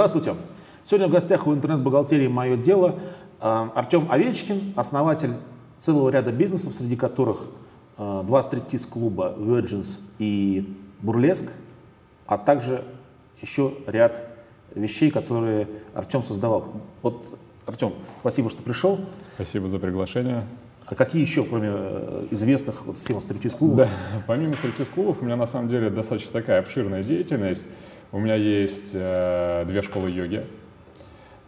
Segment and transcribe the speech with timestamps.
[0.00, 0.34] Здравствуйте.
[0.82, 2.94] Сегодня в гостях у интернет-бухгалтерии «Мое дело»
[3.38, 5.34] э, Артем Овечкин, основатель
[5.78, 7.42] целого ряда бизнесов, среди которых
[7.98, 11.50] э, два стриптиз-клуба Virgins и Бурлеск,
[12.24, 12.82] а также
[13.42, 14.24] еще ряд
[14.74, 16.72] вещей, которые Артем создавал.
[17.02, 17.26] Вот,
[17.66, 19.00] Артем, спасибо, что пришел.
[19.34, 20.46] Спасибо за приглашение.
[20.86, 23.76] А какие еще, кроме э, известных вот схем стриптиз-клубов?
[23.76, 23.88] Да,
[24.26, 27.66] помимо стриптиз-клубов у меня на самом деле достаточно такая обширная деятельность.
[28.12, 30.44] У меня есть э, две школы йоги,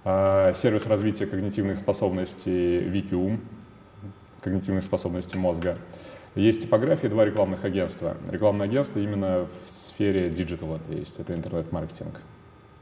[0.05, 3.41] э, сервис развития когнитивных способностей Викиум,
[4.43, 5.77] когнитивных способностей мозга.
[6.37, 8.17] Есть типография, два рекламных агентства.
[8.31, 12.21] Рекламное агентство именно в сфере диджитала, то есть это интернет-маркетинг.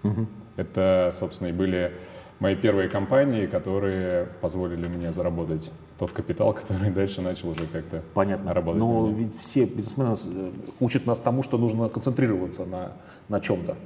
[0.02, 0.26] Угу.
[0.56, 1.94] Это, собственно, и были
[2.38, 8.54] мои первые компании, которые позволили мне заработать тот капитал, который дальше начал уже как-то Понятно.
[8.54, 8.80] работать.
[8.80, 12.92] Но ведь все бизнесмены э, учат нас тому, что нужно концентрироваться на,
[13.28, 13.76] на чем-то.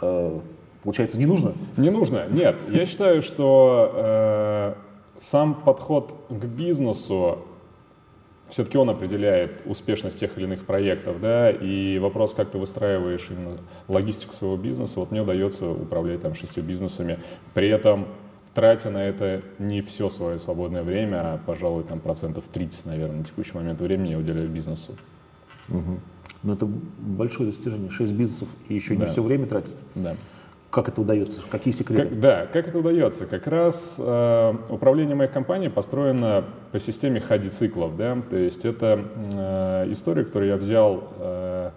[0.00, 0.40] Э,
[0.84, 1.54] получается, не нужно?
[1.76, 2.56] Не нужно, нет.
[2.68, 4.74] Я считаю, что э,
[5.18, 7.38] сам подход к бизнесу
[8.48, 13.56] все-таки он определяет успешность тех или иных проектов, да, и вопрос, как ты выстраиваешь именно
[13.88, 17.18] логистику своего бизнеса, вот мне удается управлять там шестью бизнесами,
[17.54, 18.06] при этом
[18.54, 23.24] тратя на это не все свое свободное время, а, пожалуй, там процентов 30, наверное, на
[23.24, 24.96] текущий момент времени я уделяю бизнесу.
[25.68, 26.00] Угу.
[26.42, 29.04] Но это большое достижение, шесть бизнесов и еще да.
[29.04, 29.78] не все время тратить.
[29.94, 30.16] Да.
[30.70, 31.40] Как это удается?
[31.50, 32.08] Какие секреты?
[32.08, 33.26] Как, да, как это удается?
[33.26, 37.94] Как раз э, управление моих компаний построено по системе хади-циклов.
[37.96, 38.22] Да?
[38.30, 41.70] То есть это э, история, которую я взял э,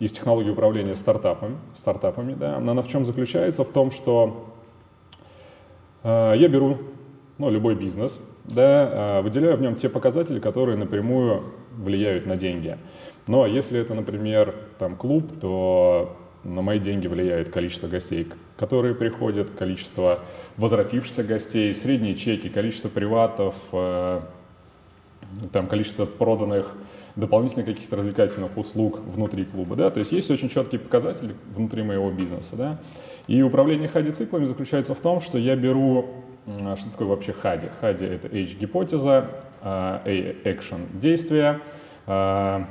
[0.00, 1.56] из технологии управления стартапами.
[1.74, 2.58] стартапами да?
[2.58, 3.64] Она в чем заключается?
[3.64, 4.52] В том, что
[6.04, 6.78] я беру
[7.38, 12.78] ну, любой бизнес, да, э, выделяю в нем те показатели, которые напрямую влияют на деньги.
[13.26, 19.50] Но если это, например, там, клуб, то на мои деньги влияет количество гостей, которые приходят,
[19.50, 20.18] количество
[20.56, 24.20] возвратившихся гостей, средние чеки, количество приватов, э,
[25.52, 26.74] там количество проданных
[27.16, 32.10] дополнительных каких-то развлекательных услуг внутри клуба, да, то есть есть очень четкие показатели внутри моего
[32.10, 32.80] бизнеса, да,
[33.26, 36.24] и управление хади-циклами заключается в том, что я беру,
[36.76, 37.68] что такое вообще хади?
[37.80, 39.30] Хади— это H-гипотеза,
[39.62, 40.02] A—
[40.44, 41.60] action— действие,
[42.06, 42.64] э,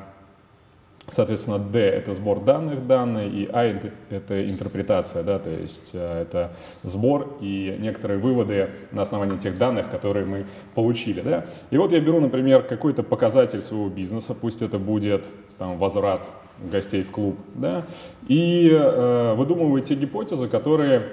[1.11, 3.63] Соответственно, D— это сбор данных, данные, и а—
[4.09, 9.91] это интерпретация, да, то есть э, это сбор и некоторые выводы на основании тех данных,
[9.91, 11.19] которые мы получили.
[11.19, 11.45] Да.
[11.69, 15.27] И вот я беру, например, какой-то показатель своего бизнеса, пусть это будет
[15.57, 16.29] там, возврат
[16.59, 17.83] гостей в клуб, да,
[18.29, 21.09] и э, выдумываю те гипотезы, которые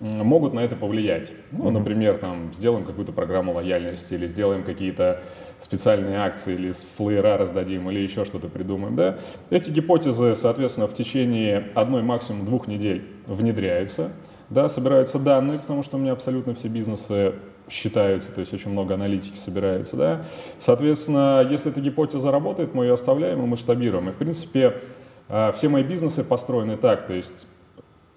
[0.00, 1.30] могут на это повлиять.
[1.52, 5.22] Ну, например, там, сделаем какую-то программу лояльности или сделаем какие-то
[5.58, 8.96] специальные акции или флеера раздадим или еще что-то придумаем.
[8.96, 9.18] Да?
[9.50, 14.12] Эти гипотезы, соответственно, в течение одной, максимум двух недель внедряются.
[14.50, 17.34] Да, собираются данные, потому что у меня абсолютно все бизнесы
[17.68, 20.24] считаются, то есть очень много аналитики собирается, да.
[20.58, 24.10] Соответственно, если эта гипотеза работает, мы ее оставляем и масштабируем.
[24.10, 24.74] И, в принципе,
[25.28, 27.46] а, все мои бизнесы построены так, то есть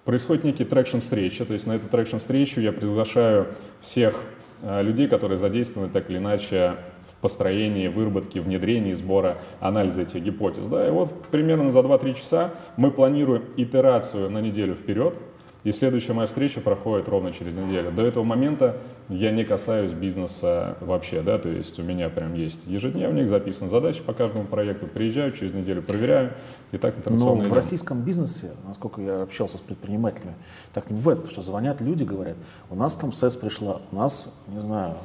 [0.08, 3.48] происходит некий traction встреча, то есть на эту traction встречу я приглашаю
[3.82, 4.18] всех
[4.62, 6.76] э, людей, которые задействованы так или иначе
[7.06, 10.66] в построении, выработке, внедрении, сбора, анализа этих гипотез.
[10.66, 10.88] Да?
[10.88, 15.18] И вот примерно за 2-3 часа мы планируем итерацию на неделю вперед,
[15.64, 17.90] и следующая моя встреча проходит ровно через неделю.
[17.90, 18.76] До этого момента
[19.08, 24.02] я не касаюсь бизнеса вообще, да, то есть у меня прям есть ежедневник, записан задачи
[24.02, 26.32] по каждому проекту, приезжаю через неделю, проверяю,
[26.70, 30.34] и так Но в российском бизнесе, насколько я общался с предпринимателями,
[30.72, 32.36] так не бывает, потому что звонят люди, говорят,
[32.70, 34.96] у нас там СЭС пришла, у нас, не знаю,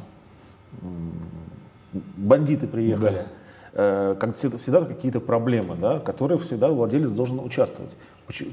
[2.18, 3.12] бандиты приехали.
[3.12, 3.26] Да
[3.74, 7.96] э, как всегда, всегда какие-то проблемы, да, которые всегда владелец должен участвовать.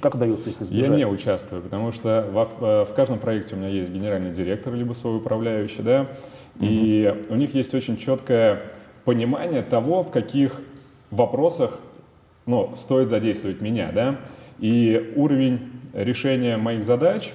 [0.03, 0.91] Как удается их избежать?
[0.91, 4.75] Я не участвую, потому что в, э, в каждом проекте у меня есть генеральный директор,
[4.75, 6.03] либо свой управляющий, да,
[6.57, 6.67] угу.
[6.69, 8.63] и у них есть очень четкое
[9.05, 10.61] понимание того, в каких
[11.11, 11.79] вопросах
[12.47, 14.21] ну, стоит задействовать меня, да,
[14.59, 17.33] и уровень решения моих задач,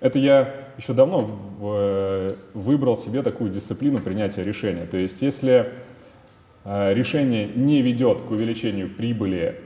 [0.00, 4.86] это я еще давно э, выбрал себе такую дисциплину принятия решения.
[4.86, 5.72] То есть если
[6.64, 9.60] э, решение не ведет к увеличению прибыли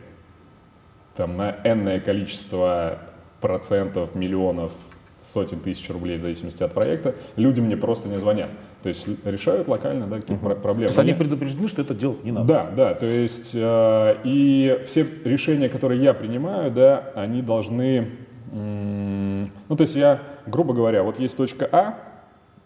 [1.16, 2.99] там, на энное количество
[3.40, 4.72] процентов, миллионов,
[5.20, 8.50] сотен тысяч рублей в зависимости от проекта, люди мне просто не звонят.
[8.82, 10.55] То есть решают локально да, какие-то угу.
[10.56, 10.88] проблемы.
[10.88, 12.46] То есть они предупреждены, что это делать не надо.
[12.46, 12.94] Да, да.
[12.94, 18.10] То есть э, и все решения, которые я принимаю, да, они должны...
[18.52, 21.99] М- ну, то есть я, грубо говоря, вот есть точка А,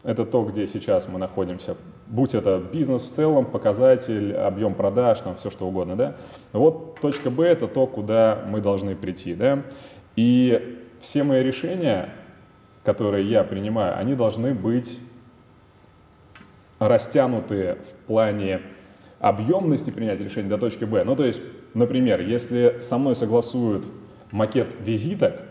[0.02, 1.76] это то, где сейчас мы находимся.
[2.08, 6.16] Будь это бизнес в целом, показатель, объем продаж, там все что угодно, да.
[6.52, 9.62] Вот точка Б— это то, куда мы должны прийти, да.
[10.16, 12.08] И все мои решения,
[12.82, 14.98] которые я принимаю, они должны быть
[16.78, 18.62] растянутые в плане
[19.20, 21.04] объемности принятия решения до точки Б.
[21.04, 21.42] Ну, то есть,
[21.74, 23.86] например, если со мной согласуют
[24.30, 25.42] макет визиток,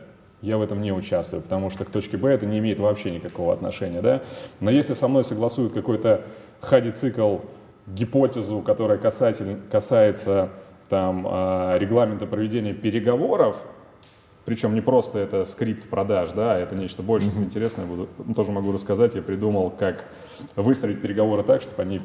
[0.42, 3.54] я в этом не участвую, потому что к точке Б это не имеет вообще никакого
[3.54, 4.22] отношения, да.
[4.60, 6.24] Но если со мной согласуют какой-то
[6.62, 7.38] хади-цикл,
[7.88, 10.50] гипотезу, которая касатель, касается
[10.90, 13.64] там, а, регламента проведения переговоров,
[14.46, 17.44] причем не просто это скрипт продаж, да, это нечто больше mm-hmm.
[17.44, 19.16] интересное, буду, тоже могу рассказать.
[19.16, 20.06] Я придумал, как
[20.56, 22.02] выстроить переговоры так, чтобы они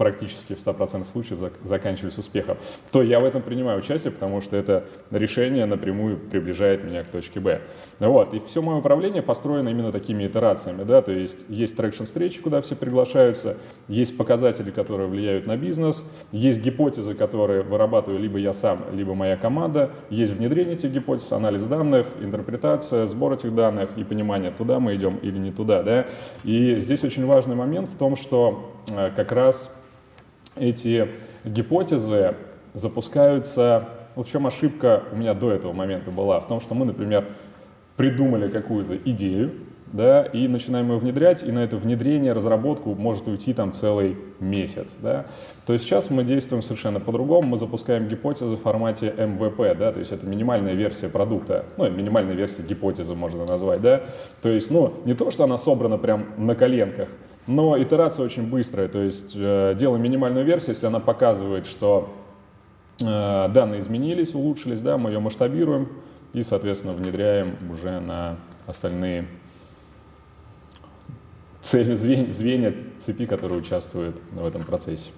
[0.00, 2.56] практически в 100% случаев заканчивались успехом,
[2.90, 7.38] то я в этом принимаю участие, потому что это решение напрямую приближает меня к точке
[7.38, 7.60] Б.
[7.98, 8.32] Вот.
[8.32, 10.84] И все мое управление построено именно такими итерациями.
[10.84, 11.02] Да?
[11.02, 13.58] То есть есть traction встречи, куда все приглашаются,
[13.88, 19.36] есть показатели, которые влияют на бизнес, есть гипотезы, которые вырабатываю либо я сам, либо моя
[19.36, 24.96] команда, есть внедрение этих гипотез, анализ данных, интерпретация, сбор этих данных и понимание, туда мы
[24.96, 25.82] идем или не туда.
[25.82, 26.06] Да?
[26.42, 29.76] И здесь очень важный момент в том, что э, как раз
[30.56, 31.08] эти
[31.44, 32.34] гипотезы
[32.74, 33.88] запускаются...
[34.16, 36.40] Вот в чем ошибка у меня до этого момента была?
[36.40, 37.26] В том, что мы, например,
[37.96, 39.52] придумали какую-то идею,
[39.92, 44.96] да, и начинаем ее внедрять, и на это внедрение, разработку может уйти там целый месяц,
[45.00, 45.26] да.
[45.66, 50.00] То есть сейчас мы действуем совершенно по-другому, мы запускаем гипотезы в формате MVP, да, то
[50.00, 54.02] есть это минимальная версия продукта, ну, минимальная версия гипотезы можно назвать, да.
[54.42, 57.08] То есть, ну, не то, что она собрана прям на коленках,
[57.46, 62.08] но итерация очень быстрая, то есть э, делаем минимальную версию, если она показывает, что
[63.00, 65.88] э, данные изменились, улучшились, да, мы ее масштабируем
[66.32, 69.26] и, соответственно, внедряем уже на остальные
[71.60, 75.10] цели, звенья, звенья цепи, которые участвуют в этом процессе.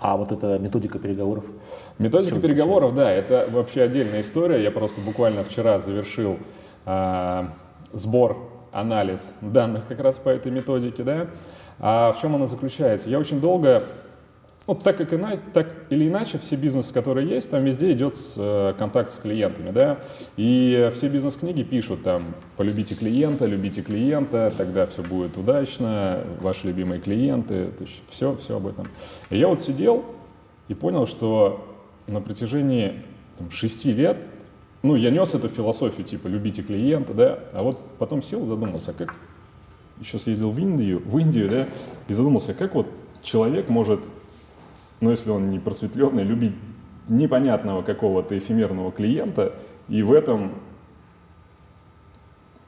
[0.00, 1.44] А вот эта методика переговоров?
[1.98, 4.62] Методика переговоров, да, это вообще отдельная история.
[4.62, 6.38] Я просто буквально вчера завершил
[6.84, 7.44] э,
[7.92, 11.28] сбор анализ данных как раз по этой методике, да.
[11.78, 13.08] А в чем она заключается?
[13.08, 13.84] Я очень долго,
[14.66, 18.34] ну, так, как иначе, так или иначе, все бизнесы, которые есть, там везде идет с,
[18.36, 19.98] э, контакт с клиентами, да,
[20.36, 27.00] и все бизнес-книги пишут там, полюбите клиента, любите клиента, тогда все будет удачно, ваши любимые
[27.00, 27.70] клиенты,
[28.08, 28.86] все, все об этом.
[29.30, 30.04] И я вот сидел
[30.68, 31.76] и понял, что
[32.08, 33.02] на протяжении
[33.38, 34.16] там, шести лет
[34.84, 39.14] ну, я нес эту философию, типа, любите клиента, да, а вот потом сел задумался, как,
[39.98, 41.66] еще съездил в Индию, в Индию, да,
[42.06, 42.86] и задумался, как вот
[43.22, 44.00] человек может,
[45.00, 46.52] ну, если он не просветленный, любить
[47.08, 49.54] непонятного какого-то эфемерного клиента
[49.88, 50.52] и в этом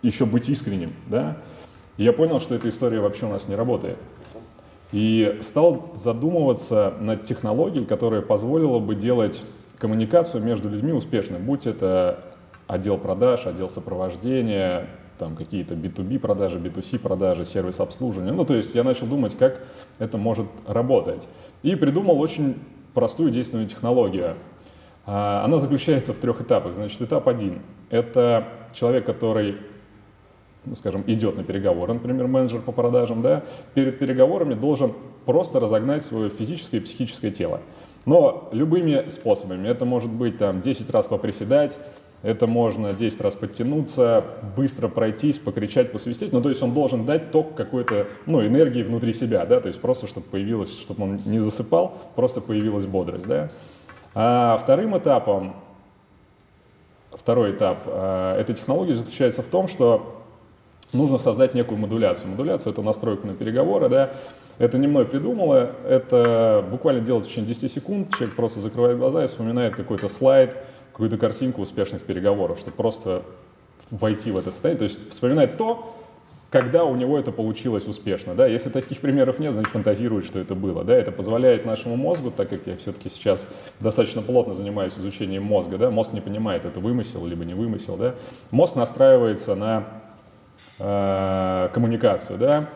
[0.00, 1.36] еще быть искренним, да.
[1.98, 3.98] Я понял, что эта история вообще у нас не работает.
[4.90, 9.42] И стал задумываться над технологией, которая позволила бы делать
[9.78, 12.20] коммуникацию между людьми успешной, будь это
[12.66, 14.88] отдел продаж, отдел сопровождения,
[15.18, 18.32] там какие-то B2B продажи, B2C продажи, сервис обслуживания.
[18.32, 19.62] Ну, то есть я начал думать, как
[19.98, 21.28] это может работать.
[21.62, 22.56] И придумал очень
[22.92, 24.36] простую действенную технологию.
[25.06, 26.74] А, она заключается в трех этапах.
[26.74, 29.56] Значит, этап один– это человек, который
[30.64, 33.44] ну, скажем, идет на переговоры, например, менеджер по продажам, да,
[33.74, 34.92] перед переговорами должен
[35.24, 37.60] просто разогнать свое физическое и психическое тело.
[38.06, 39.68] Но любыми способами.
[39.68, 41.78] Это может быть там 10 раз поприседать,
[42.22, 44.24] это можно 10 раз подтянуться,
[44.56, 46.32] быстро пройтись, покричать, посвистеть.
[46.32, 49.80] Ну, то есть он должен дать ток какой-то, ну, энергии внутри себя, да, то есть
[49.80, 53.50] просто, чтобы появилось, чтобы он не засыпал, просто появилась бодрость, да.
[54.14, 55.56] А вторым этапом,
[57.12, 60.24] второй этап э, этой технологии заключается в том, что
[60.96, 62.30] нужно создать некую модуляцию.
[62.30, 64.10] Модуляция— это настройка на переговоры, да,
[64.58, 68.14] это не мной придумала, это буквально делать в течение 10 секунд.
[68.14, 70.56] Человек просто закрывает глаза и вспоминает какой-то слайд,
[70.92, 73.22] какую-то картинку успешных переговоров, чтобы просто
[73.90, 74.78] войти в это состояние.
[74.78, 75.94] То есть вспоминать то,
[76.50, 78.34] когда у него это получилось успешно.
[78.34, 78.46] Да?
[78.46, 80.84] Если таких примеров нет, значит фантазирует, что это было.
[80.84, 80.94] Да?
[80.94, 83.46] Это позволяет нашему мозгу, так как я все-таки сейчас
[83.80, 85.90] достаточно плотно занимаюсь изучением мозга, да?
[85.90, 87.96] мозг не понимает, это вымысел либо не вымысел.
[87.96, 88.14] Да?
[88.50, 89.84] Мозг настраивается на
[90.78, 92.38] э, коммуникацию.
[92.38, 92.70] Да?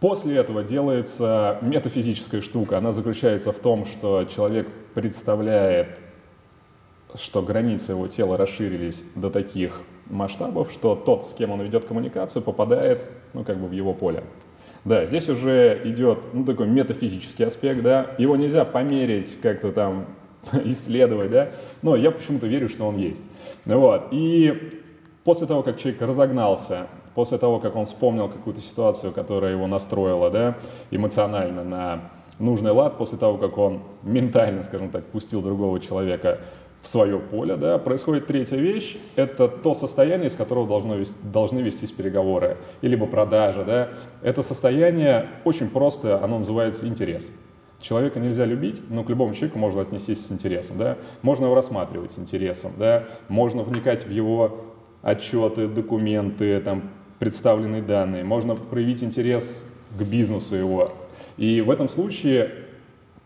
[0.00, 2.78] После этого делается метафизическая штука.
[2.78, 6.00] Она заключается в том, что человек представляет,
[7.14, 12.42] что границы его тела расширились до таких масштабов, что тот, с кем он ведет коммуникацию,
[12.42, 14.24] попадает ну, как бы в его поле.
[14.84, 20.06] Да, здесь уже идет ну, такой метафизический аспект, да, его нельзя померить, как-то там
[20.64, 21.50] исследовать, да,
[21.82, 23.22] но я почему-то верю, что он есть.
[23.64, 24.08] Вот.
[24.10, 24.81] И
[25.24, 30.30] после того, как человек разогнался, после того, как он вспомнил какую-то ситуацию, которая его настроила
[30.30, 30.56] да,
[30.90, 32.00] эмоционально на
[32.38, 36.40] нужный лад, после того, как он ментально, скажем так, пустил другого человека
[36.80, 41.60] в свое поле, да, происходит третья вещь, это то состояние, из которого должно вести, должны
[41.60, 43.88] вестись переговоры, и либо продажа, да,
[44.20, 47.30] это состояние очень просто, оно называется интерес.
[47.80, 52.10] Человека нельзя любить, но к любому человеку можно отнестись с интересом, да, можно его рассматривать
[52.10, 54.71] с интересом, да, можно вникать в его
[55.02, 59.64] отчеты, документы, там, представленные данные, можно проявить интерес
[59.96, 60.90] к бизнесу его.
[61.36, 62.50] И в этом случае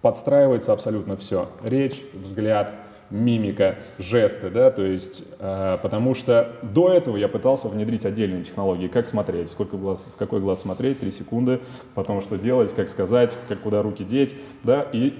[0.02, 1.48] подстраивается абсолютно все.
[1.62, 2.74] Речь, взгляд,
[3.10, 8.88] мимика, жесты, да, то есть, э, потому что до этого я пытался внедрить отдельные технологии,
[8.88, 11.60] как смотреть, сколько глаз, в какой глаз смотреть, 3 секунды,
[11.94, 15.14] потом что делать, как сказать, как куда руки деть, да, и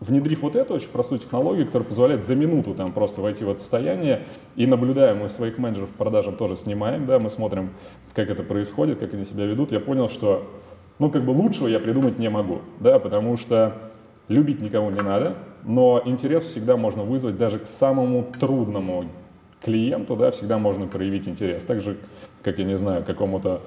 [0.00, 3.60] внедрив вот эту очень простую технологию, которая позволяет за минуту там просто войти в это
[3.60, 4.24] состояние,
[4.56, 7.70] и наблюдаем, мы своих менеджеров по продажам тоже снимаем, да, мы смотрим,
[8.14, 10.48] как это происходит, как они себя ведут, я понял, что,
[10.98, 13.74] ну, как бы лучшего я придумать не могу, да, потому что
[14.28, 19.06] любить никого не надо, но интерес всегда можно вызвать даже к самому трудному
[19.60, 21.64] клиенту, да, всегда можно проявить интерес.
[21.64, 21.96] Так же,
[22.42, 23.62] как, я не знаю, какому-то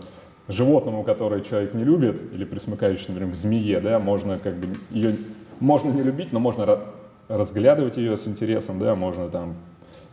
[0.47, 5.15] животному, которое человек не любит, или присмыкающему, например, к змее, да, можно как бы ее
[5.62, 6.80] можно не любить, но можно
[7.27, 9.56] разглядывать ее с интересом, да, можно там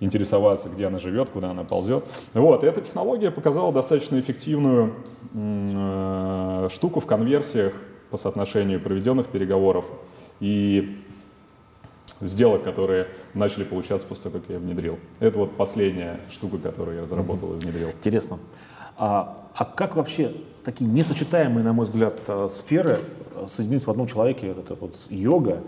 [0.01, 2.05] интересоваться, где она живет, куда она ползет.
[2.35, 4.95] Вот, и эта технология показала достаточно эффективную
[5.35, 7.73] э, штуку в конверсиях
[8.11, 9.87] по соотношению проведенных переговоров
[10.39, 10.99] и
[12.21, 14.99] сделок, которые начали получаться после того, как я внедрил.
[15.19, 17.91] Это вот последняя штука, которую я разработал и внедрил.
[17.91, 18.39] Интересно.
[18.97, 20.33] А, а как вообще
[20.65, 22.99] такие несочетаемые, на мой взгляд, э, сферы
[23.45, 24.49] э, соединиться в одном человеке?
[24.49, 25.63] Это вот йога,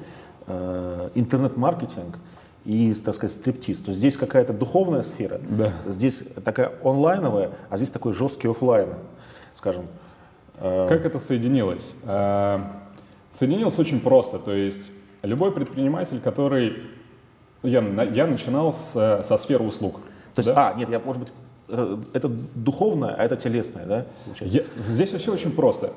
[0.46, 2.18] э, интернет-маркетинг
[2.64, 3.78] и, так сказать, стриптиз.
[3.78, 5.72] То есть здесь какая-то духовная сфера, да.
[5.86, 8.90] здесь такая онлайновая, а здесь такой жесткий офлайн,
[9.54, 9.86] скажем.
[10.58, 11.94] Как это соединилось?
[13.30, 14.38] Соединилось очень просто.
[14.38, 14.90] То есть
[15.22, 16.82] любой предприниматель, который...
[17.62, 20.00] Я, я начинал с, со сферы услуг.
[20.34, 20.70] То есть, да?
[20.70, 21.32] а, нет, я, может быть,
[21.68, 24.06] э, это духовное, а это телесное, да?
[24.40, 25.92] Я, здесь все очень просто.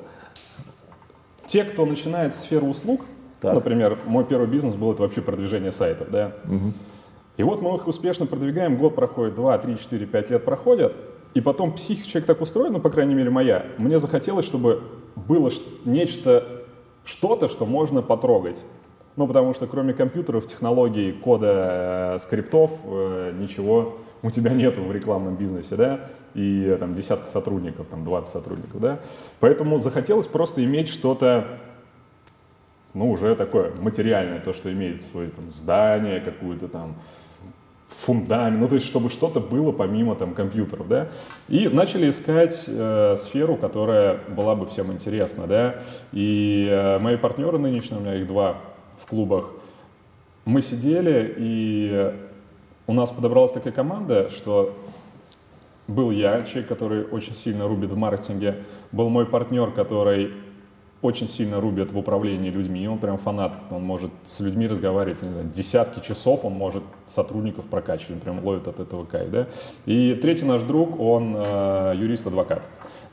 [1.46, 3.02] Те, кто начинает сферу услуг,
[3.40, 3.54] так.
[3.54, 6.32] например, мой первый бизнес был это вообще продвижение сайтов, да?
[6.44, 6.72] Угу.
[7.36, 10.94] И вот мы их успешно продвигаем, год проходит, два, три, четыре, пять лет проходят,
[11.34, 14.82] и потом психика человек так устроена, ну, по крайней мере, моя, мне захотелось, чтобы
[15.16, 15.50] было
[15.84, 16.62] нечто,
[17.04, 18.64] что-то, что можно потрогать.
[19.16, 24.90] Ну, потому что кроме компьютеров, технологий, кода, э, скриптов, э, ничего у тебя нету в
[24.90, 26.00] рекламном бизнесе, да,
[26.34, 28.98] и э, там десятка сотрудников, там 20 сотрудников, да.
[29.38, 31.46] Поэтому захотелось просто иметь что-то,
[32.94, 36.96] ну, уже такое материальное, то, что имеет свое там здание, какую-то там
[37.86, 41.08] фундамент, ну то есть чтобы что-то было помимо там компьютеров, да,
[41.48, 45.76] и начали искать э, сферу, которая была бы всем интересна, да,
[46.10, 48.56] и э, мои партнеры нынешние, у меня их два
[48.98, 49.50] в клубах,
[50.44, 52.14] мы сидели, и
[52.86, 54.76] у нас подобралась такая команда, что
[55.86, 60.32] был я, человек, который очень сильно рубит в маркетинге, был мой партнер, который
[61.04, 65.32] очень сильно рубит в управлении людьми, он прям фанат, он может с людьми разговаривать, не
[65.32, 69.46] знаю, десятки часов, он может сотрудников прокачивать, он прям ловит от этого кайф, да.
[69.84, 72.62] И третий наш друг, он э, юрист-адвокат.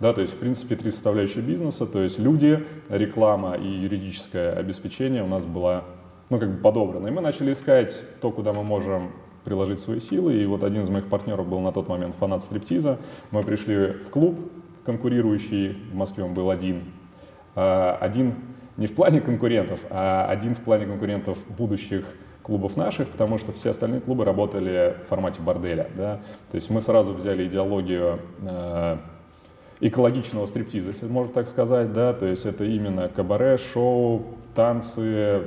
[0.02, 5.24] Да, то есть, в принципе, три составляющие бизнеса, то есть люди, реклама и юридическое обеспечение
[5.24, 5.84] у нас была,
[6.32, 7.08] ну, как бы подобрано.
[7.08, 9.12] И мы начали искать то, куда мы можем
[9.44, 10.42] приложить свои силы.
[10.42, 12.98] И вот один из моих партнеров был на тот момент фанат стриптиза.
[13.30, 14.40] Мы пришли в клуб
[14.86, 16.84] конкурирующий, в Москве он был один.
[17.54, 18.34] А, один
[18.78, 22.06] не в плане конкурентов, а один в плане конкурентов будущих
[22.42, 25.92] клубов наших, потому что все остальные клубы работали в формате борделя.
[25.96, 26.22] Да?
[26.50, 29.00] То есть мы сразу взяли идеологию а,
[29.82, 34.24] экологичного стриптиза, если можно так сказать, да, то есть это именно кабаре, шоу,
[34.56, 35.42] танцы,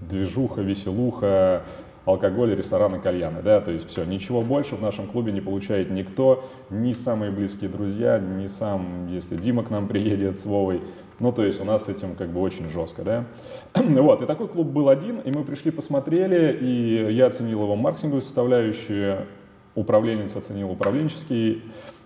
[0.00, 1.62] движуха, веселуха,
[2.06, 6.44] алкоголь, рестораны, кальяны, да, то есть все, ничего больше в нашем клубе не получает никто,
[6.70, 10.82] ни самые близкие друзья, ни сам, если Дима к нам приедет с Вовой,
[11.20, 13.24] ну, то есть у нас с этим как бы очень жестко, да.
[13.74, 18.22] вот, и такой клуб был один, и мы пришли, посмотрели, и я оценил его маркетинговую
[18.22, 19.26] составляющую,
[19.74, 21.62] управленец оценил управленческий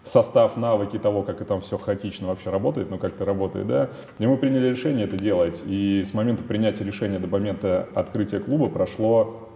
[0.09, 3.89] состав, навыки того, как это там все хаотично вообще работает, ну как это работает, да.
[4.19, 5.63] И мы приняли решение это делать.
[5.67, 9.49] И с момента принятия решения до момента открытия клуба прошло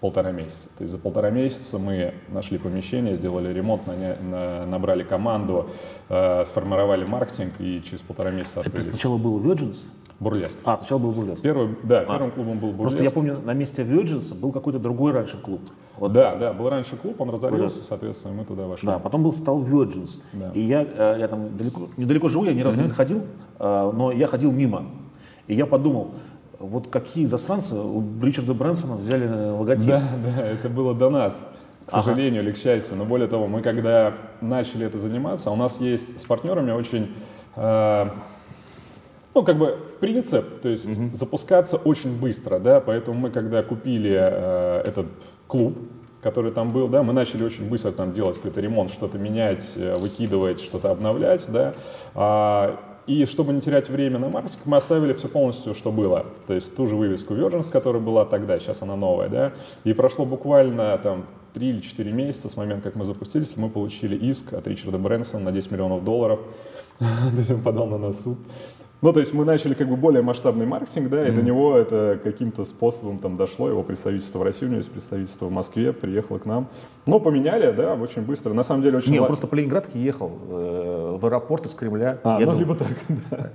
[0.00, 0.68] полтора месяца.
[0.76, 5.70] То есть за полтора месяца мы нашли помещение, сделали ремонт, на, на, набрали команду,
[6.08, 8.86] э, сформировали маркетинг и через полтора месяца открылись.
[8.86, 9.84] Это сначала был Virgins?
[10.20, 10.58] Бурлеск.
[10.64, 11.42] А, сначала был Бурлеск.
[11.42, 12.04] Первый, да, а.
[12.06, 12.96] первым клубом был Бурлеск.
[12.96, 15.60] Просто я помню, на месте Virgins был какой-то другой раньше клуб.
[15.96, 16.12] Вот.
[16.12, 17.88] Да, да, был раньше клуб, он разорился, Бурлеск.
[17.88, 18.86] соответственно, мы туда вошли.
[18.86, 20.18] Да, потом был стал Virgins.
[20.32, 20.50] Да.
[20.54, 22.82] И я, э, я там далеко, недалеко живу, я ни разу mm-hmm.
[22.82, 23.22] не заходил,
[23.58, 24.86] э, но я ходил мимо.
[25.46, 26.10] И я подумал,
[26.60, 29.88] Вот какие засранцы у Ричарда Брэнсона взяли логотип?
[29.88, 31.46] Да, да, это было до нас,
[31.86, 32.48] к сожалению ага.
[32.48, 32.96] или к счастью.
[32.96, 37.14] Но более того, мы когда начали это заниматься, у нас есть с партнерами очень,
[37.54, 38.06] э,
[39.38, 41.10] ну, как бы принцип, то есть угу.
[41.14, 45.06] запускаться очень быстро, да, поэтому мы когда купили э, этот
[45.46, 45.78] клуб,
[46.20, 49.94] который там был, да, мы начали очень быстро там делать какой-то ремонт, что-то менять, э,
[49.94, 51.74] выкидывать, что-то обновлять, да,
[52.16, 56.26] а, и чтобы не терять время на маркетинг, мы оставили все полностью, что было.
[56.48, 59.52] То есть ту же вывеску Virgins, которая была тогда, сейчас она новая, да.
[59.84, 64.16] И прошло буквально там 3 или 4 месяца с момента, как мы запустились, мы получили
[64.16, 66.40] иск от Ричарда Брэнсона на 10 миллионов долларов.
[66.98, 68.38] То есть он подал на нас суд.
[69.00, 71.34] Ну, то есть мы начали как бы более масштабный маркетинг, да, и mm-hmm.
[71.34, 75.46] до него это каким-то способом там дошло, его представительство в России, у него есть представительство
[75.46, 76.66] в Москве, приехало к нам.
[77.06, 78.52] Но поменяли, да, очень быстро.
[78.54, 79.12] На самом деле очень...
[79.12, 82.18] Не, он просто по Ленинградке ехал э, в аэропорт из Кремля.
[82.24, 82.88] А, ну, либо так,
[83.30, 83.50] да.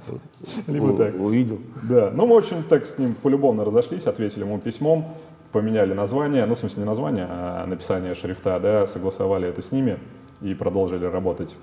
[0.67, 1.19] Либо так.
[1.19, 1.59] Увидел.
[1.83, 5.13] Да, ну мы очень так с ним полюбовно разошлись, ответили ему письмом,
[5.51, 9.99] поменяли название, ну, в смысле не название, а написание шрифта, да, согласовали это с ними
[10.41, 11.57] и продолжили работать.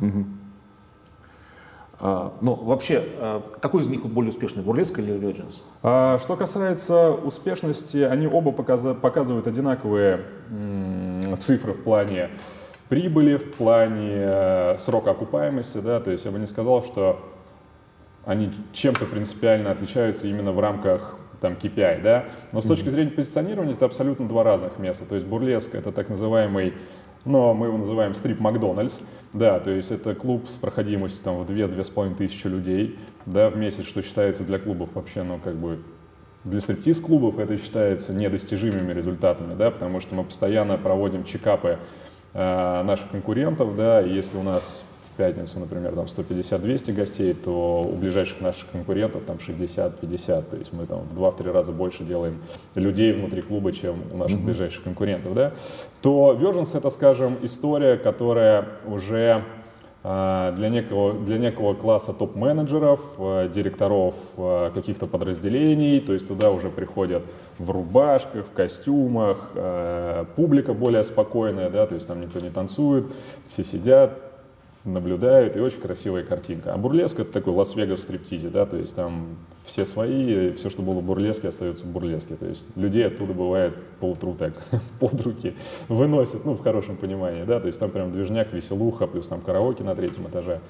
[0.00, 0.24] Угу.
[2.00, 5.56] А, ну, вообще, а, какой из них более успешный, Бурлеск или Virgins?
[5.82, 10.24] А, что касается успешности, они оба показывают одинаковые
[11.38, 12.30] цифры в плане
[12.88, 17.20] прибыли, в плане э, срока окупаемости, да, то есть я бы не сказал, что
[18.24, 23.74] они чем-то принципиально отличаются именно в рамках там KPI, да, но с точки зрения позиционирования
[23.74, 26.74] это абсолютно два разных места, то есть Бурлеск это так называемый
[27.28, 29.00] но мы его называем стрип Макдональдс,
[29.32, 33.86] да, то есть это клуб с проходимостью там в 2-2,5 тысячи людей, да, в месяц,
[33.86, 35.80] что считается для клубов вообще, ну, как бы,
[36.44, 41.78] для стриптиз-клубов это считается недостижимыми результатами, да, потому что мы постоянно проводим чекапы
[42.32, 44.82] э, наших конкурентов, да, и если у нас
[45.18, 50.86] пятницу, например, там 150-200 гостей, то у ближайших наших конкурентов там 60-50, то есть мы
[50.86, 52.40] там в 2-3 раза больше делаем
[52.76, 54.44] людей внутри клуба, чем у наших mm-hmm.
[54.44, 55.52] ближайших конкурентов, да,
[56.00, 59.44] то Virgins это, скажем, история, которая уже
[60.04, 66.52] а, для некого, для некого класса топ-менеджеров, а, директоров а, каких-то подразделений, то есть туда
[66.52, 67.24] уже приходят
[67.58, 69.50] в рубашках, в костюмах,
[70.36, 73.06] публика более спокойная, да, то есть там никто не танцует,
[73.48, 74.27] все сидят,
[74.84, 76.72] наблюдают, и очень красивая картинка.
[76.72, 80.82] А бурлеск— это такой Лас-Вегас в стриптизе, да, то есть там все свои, все, что
[80.82, 82.36] было в бурлеске, остается в бурлеске.
[82.36, 84.54] То есть людей оттуда бывает полутру так
[85.00, 85.54] под руки
[85.88, 89.84] выносят, ну, в хорошем понимании, да, то есть там прям движняк, веселуха, плюс там караоке
[89.84, 90.60] на третьем этаже.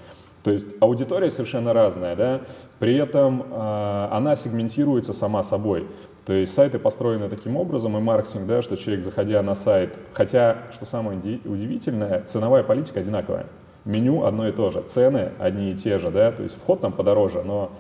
[0.42, 2.40] То есть аудитория совершенно разная, да,
[2.78, 5.86] при этом э, она сегментируется сама собой.
[6.24, 10.58] То есть сайты построены таким образом, и маркетинг, да, что человек, заходя на сайт, хотя,
[10.72, 13.46] что самое удивительное, ценовая политика одинаковая
[13.84, 16.92] меню одно и то же, цены одни и те же, да, то есть вход там
[16.92, 17.70] подороже, но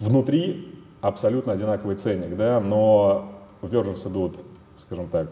[0.00, 4.36] внутри абсолютно одинаковый ценник, да, но в Virgins идут,
[4.78, 5.28] скажем так,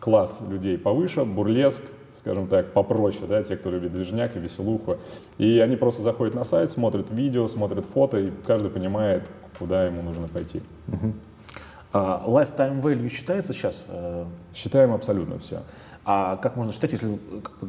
[0.00, 1.82] класс людей повыше, бурлеск,
[2.14, 4.98] скажем так, попроще, да, те, кто любит движняк и веселуху.
[5.38, 10.02] И они просто заходят на сайт, смотрят видео, смотрят фото, и каждый понимает, куда ему
[10.02, 10.62] нужно пойти.
[10.88, 11.12] Uh-huh.
[11.92, 13.86] Uh, lifetime value считается сейчас?
[14.54, 15.62] Считаем абсолютно все.
[16.04, 17.68] А как можно считать, если как бы,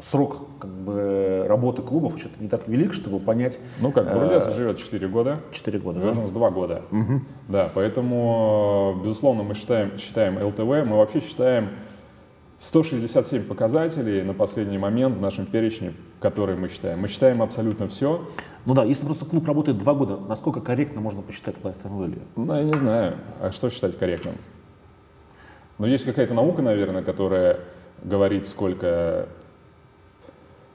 [0.00, 3.58] срок как бы, работы клубов что-то не так велик, чтобы понять...
[3.80, 5.40] Ну как, Бурлеск э, живет 4 года.
[5.52, 6.32] 4 года, Virgins да?
[6.32, 6.82] 2 года.
[6.90, 7.20] Угу.
[7.48, 11.68] Да, поэтому, безусловно, мы считаем, считаем ЛТВ, мы вообще считаем
[12.58, 17.00] 167 показателей на последний момент в нашем перечне, которые мы считаем.
[17.00, 18.26] Мы считаем абсолютно все.
[18.66, 22.22] Ну да, если просто клуб работает два года, насколько корректно можно посчитать lifetime value?
[22.34, 23.16] Ну, я не знаю.
[23.40, 24.34] А что считать корректным?
[25.78, 27.60] Но есть какая-то наука, наверное, которая
[28.02, 29.28] говорит, сколько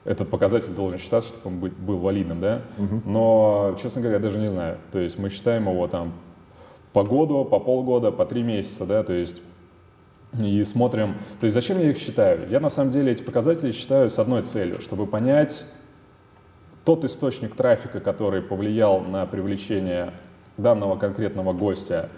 [0.06, 2.62] этот показатель должен считаться, чтобы он был валидным, да?
[2.78, 3.02] Угу.
[3.06, 4.78] Но, честно говоря, я даже не знаю.
[4.92, 6.14] То есть мы считаем его там
[6.92, 9.42] по году, по полгода, по три месяца, да, то есть
[10.42, 12.50] и смотрим, то есть зачем я их считаю?
[12.50, 15.66] Я на самом деле эти показатели считаю с одной целью, чтобы понять
[16.86, 20.12] тот источник трафика, который повлиял на привлечение
[20.58, 22.10] данного конкретного гостя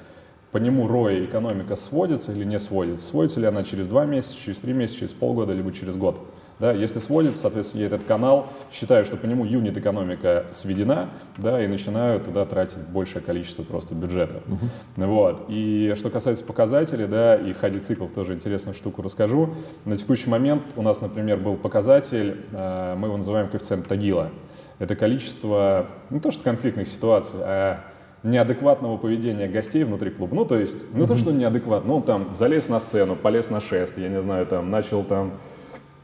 [0.55, 3.05] по нему ROI экономика сводится или не сводится.
[3.05, 6.21] Сводится ли она через два месяца, через три месяца, через полгода, либо через год.
[6.59, 11.61] Да, если сводится, соответственно, я этот канал считаю, что по нему юнит экономика сведена, да,
[11.61, 14.43] и начинаю туда тратить большее количество просто бюджетов.
[14.47, 15.05] Uh-huh.
[15.07, 15.43] Вот.
[15.49, 19.55] И что касается показателей, да, и ходи циклов тоже интересную штуку расскажу.
[19.83, 24.31] На текущий момент у нас, например, был показатель, э, мы его называем коэффициент Тагила.
[24.79, 27.81] Это количество, не то что конфликтных ситуаций, а
[28.25, 30.35] неадекватного поведения гостей внутри клуба.
[30.35, 33.61] Ну, то есть, не то, что неадекватно, ну, он там залез на сцену, полез на
[33.61, 35.35] шест, я не знаю, там, начал там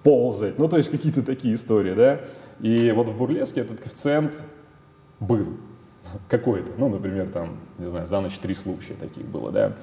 [0.04, 2.22] ползать, ну, то есть, какие-то такие истории, да.
[2.60, 4.36] И вот в Бурлеске этот коэффициент
[5.20, 5.48] был.
[6.28, 9.74] какой-то, ну, например, там, не знаю, за ночь три случая таких было, да.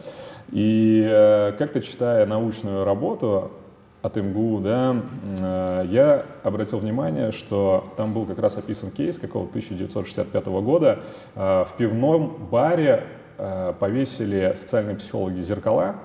[0.50, 3.52] И э, как-то читая научную работу
[4.08, 4.96] от МГУ, да,
[5.38, 11.00] э, я обратил внимание, что там был как раз описан кейс какого-то 1965 года.
[11.34, 13.04] Э, в пивном баре
[13.36, 15.96] э, повесили социальные психологи зеркала,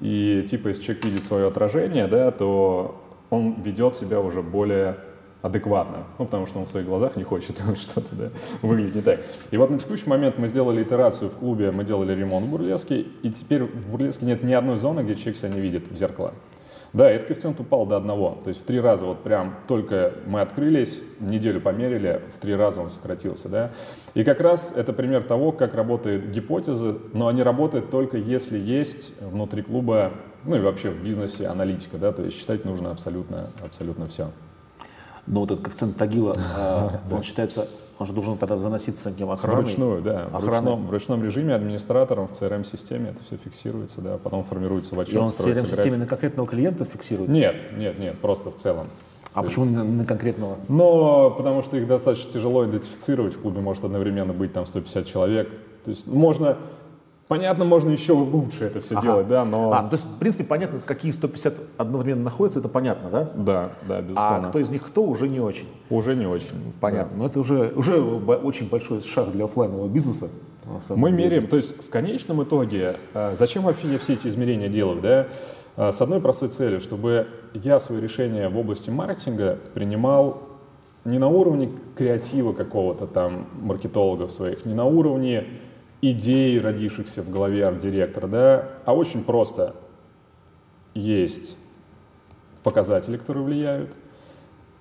[0.00, 4.96] и типа, если человек видит свое отражение, да, то он ведет себя уже более
[5.42, 8.30] адекватно, ну, потому что он в своих глазах не хочет что-то да,
[8.62, 9.20] выглядеть не так.
[9.50, 13.00] И вот на текущий момент мы сделали итерацию в клубе, мы делали ремонт в бурлеске,
[13.00, 16.32] и теперь в бурлеске нет ни одной зоны, где человек себя не видит в зеркало.
[16.92, 18.38] Да, этот коэффициент упал до одного.
[18.42, 22.82] То есть в три раза вот прям только мы открылись, неделю померили, в три раза
[22.82, 23.48] он сократился.
[23.48, 23.70] Да?
[24.14, 29.14] И как раз это пример того, как работает гипотеза, но они работают только если есть
[29.22, 30.12] внутри клуба,
[30.44, 31.96] ну и вообще в бизнесе аналитика.
[31.96, 32.12] Да?
[32.12, 34.30] То есть считать нужно абсолютно, абсолютно все.
[35.26, 37.68] Но вот этот коэффициент Тагила, а, он считается,
[38.02, 39.62] он же должен тогда заноситься неким охраной.
[39.62, 40.28] Вручную, да.
[40.32, 45.00] В ручном, в ручном режиме администратором в CRM-системе это все фиксируется, да, потом формируется в
[45.00, 45.14] отчет.
[45.14, 47.34] И он в CRM-системе на конкретного клиента фиксируется?
[47.36, 48.88] Нет, нет, нет, просто в целом.
[49.34, 50.58] А То почему на, на конкретного?
[50.68, 53.34] Но потому что их достаточно тяжело идентифицировать.
[53.34, 55.48] В клубе может одновременно быть там 150 человек.
[55.84, 56.58] То есть можно
[57.32, 59.06] Понятно, можно еще лучше это все ага.
[59.06, 59.72] делать, да, но...
[59.72, 63.30] А, то есть, в принципе, понятно, какие 150 одновременно находятся, это понятно, да?
[63.34, 64.48] Да, да, безусловно.
[64.48, 65.66] А кто из них кто, уже не очень.
[65.88, 66.74] Уже не очень.
[66.78, 67.12] Понятно.
[67.12, 67.18] Да.
[67.20, 70.28] Но это уже, уже очень большой шаг для офлайнового бизнеса.
[70.90, 71.24] Мы деле.
[71.24, 75.28] меряем, то есть в конечном итоге, а, зачем вообще я все эти измерения делаю, да?
[75.78, 80.42] А, с одной простой целью, чтобы я свои решения в области маркетинга принимал
[81.06, 85.46] не на уровне креатива какого-то там маркетологов своих, не на уровне
[86.02, 89.74] идей, родившихся в голове арт-директора, да, а очень просто.
[90.94, 91.56] Есть
[92.62, 93.96] показатели, которые влияют,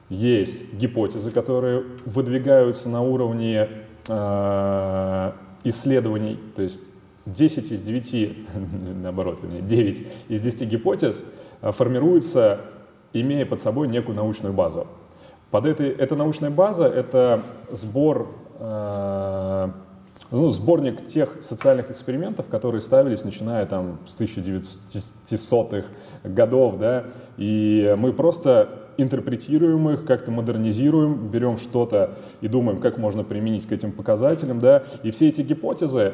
[0.09, 3.69] есть гипотезы, которые выдвигаются на уровне
[4.09, 5.31] э,
[5.63, 6.83] исследований, то есть
[7.27, 8.37] 10 из 9,
[9.01, 11.23] наоборот, 9 из 10 гипотез
[11.61, 12.61] э, формируются,
[13.13, 14.87] имея под собой некую научную базу.
[15.49, 18.27] Под этой, эта научная база— это сбор
[18.59, 19.69] э,
[20.31, 25.87] ну, сборник тех социальных экспериментов, которые ставились, начиная там с 1900-х
[26.23, 27.05] годов, да,
[27.37, 33.71] и мы просто интерпретируем их, как-то модернизируем, берем что-то и думаем, как можно применить к
[33.71, 36.13] этим показателям, да, и все эти гипотезы,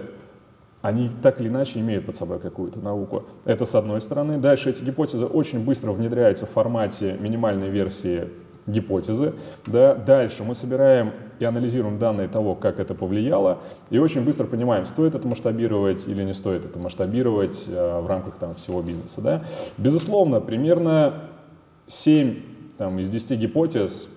[0.81, 3.25] они так или иначе имеют под собой какую-то науку.
[3.45, 4.37] Это с одной стороны.
[4.37, 8.29] Дальше эти гипотезы очень быстро внедряются в формате минимальной версии
[8.67, 9.33] гипотезы.
[9.65, 9.95] Да.
[9.95, 15.15] Дальше мы собираем и анализируем данные того, как это повлияло, и очень быстро понимаем, стоит
[15.15, 19.21] это масштабировать или не стоит это масштабировать э, в рамках там, всего бизнеса.
[19.21, 19.43] Да.
[19.77, 21.23] Безусловно, примерно
[21.87, 22.41] 7
[22.77, 24.09] там, из 10 гипотез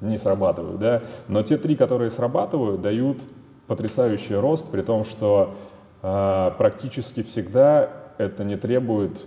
[0.00, 3.18] не срабатывают, да, но те три, которые срабатывают, дают
[3.66, 5.54] потрясающий рост, при том, что
[6.02, 9.24] э, практически всегда это не требует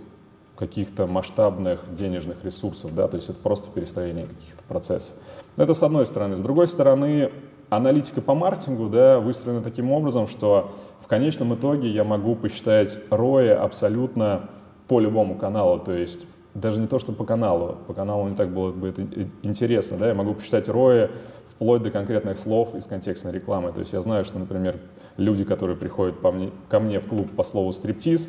[0.56, 5.14] каких-то масштабных денежных ресурсов, да, то есть это просто перестроение каких-то процессов.
[5.56, 6.36] Это с одной стороны.
[6.36, 7.30] С другой стороны,
[7.70, 13.52] аналитика по маркетингу, да, выстроена таким образом, что в конечном итоге я могу посчитать ROI
[13.52, 14.48] абсолютно
[14.88, 18.50] по любому каналу, то есть даже не то, что по каналу, по каналу не так
[18.50, 19.06] было бы это
[19.42, 21.10] интересно, да, я могу посчитать ROI
[21.50, 24.78] вплоть до конкретных слов из контекстной рекламы, то есть я знаю, что, например,
[25.16, 28.28] люди, которые приходят по мне, ко мне в клуб по слову стриптиз,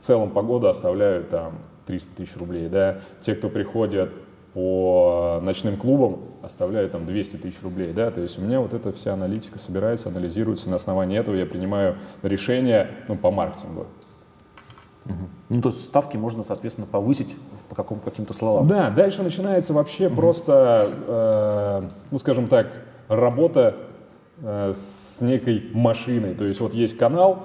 [0.00, 3.00] в целом по году оставляют там 300 тысяч рублей, да.
[3.20, 4.14] Те, кто приходят
[4.54, 8.92] по ночным клубам, оставляют там 200 тысяч рублей, да, то есть у меня вот эта
[8.92, 13.86] вся аналитика собирается, анализируется, на основании этого я принимаю решение, ну, по маркетингу.
[15.04, 15.14] Угу.
[15.50, 17.36] Ну, то есть ставки можно, соответственно, повысить
[17.68, 18.66] по какому, каким-то словам.
[18.66, 20.16] Да, дальше начинается вообще угу.
[20.16, 22.68] просто, э, ну, скажем так,
[23.08, 23.76] работа
[24.42, 26.34] э, с некой машиной.
[26.34, 27.44] То есть вот есть канал,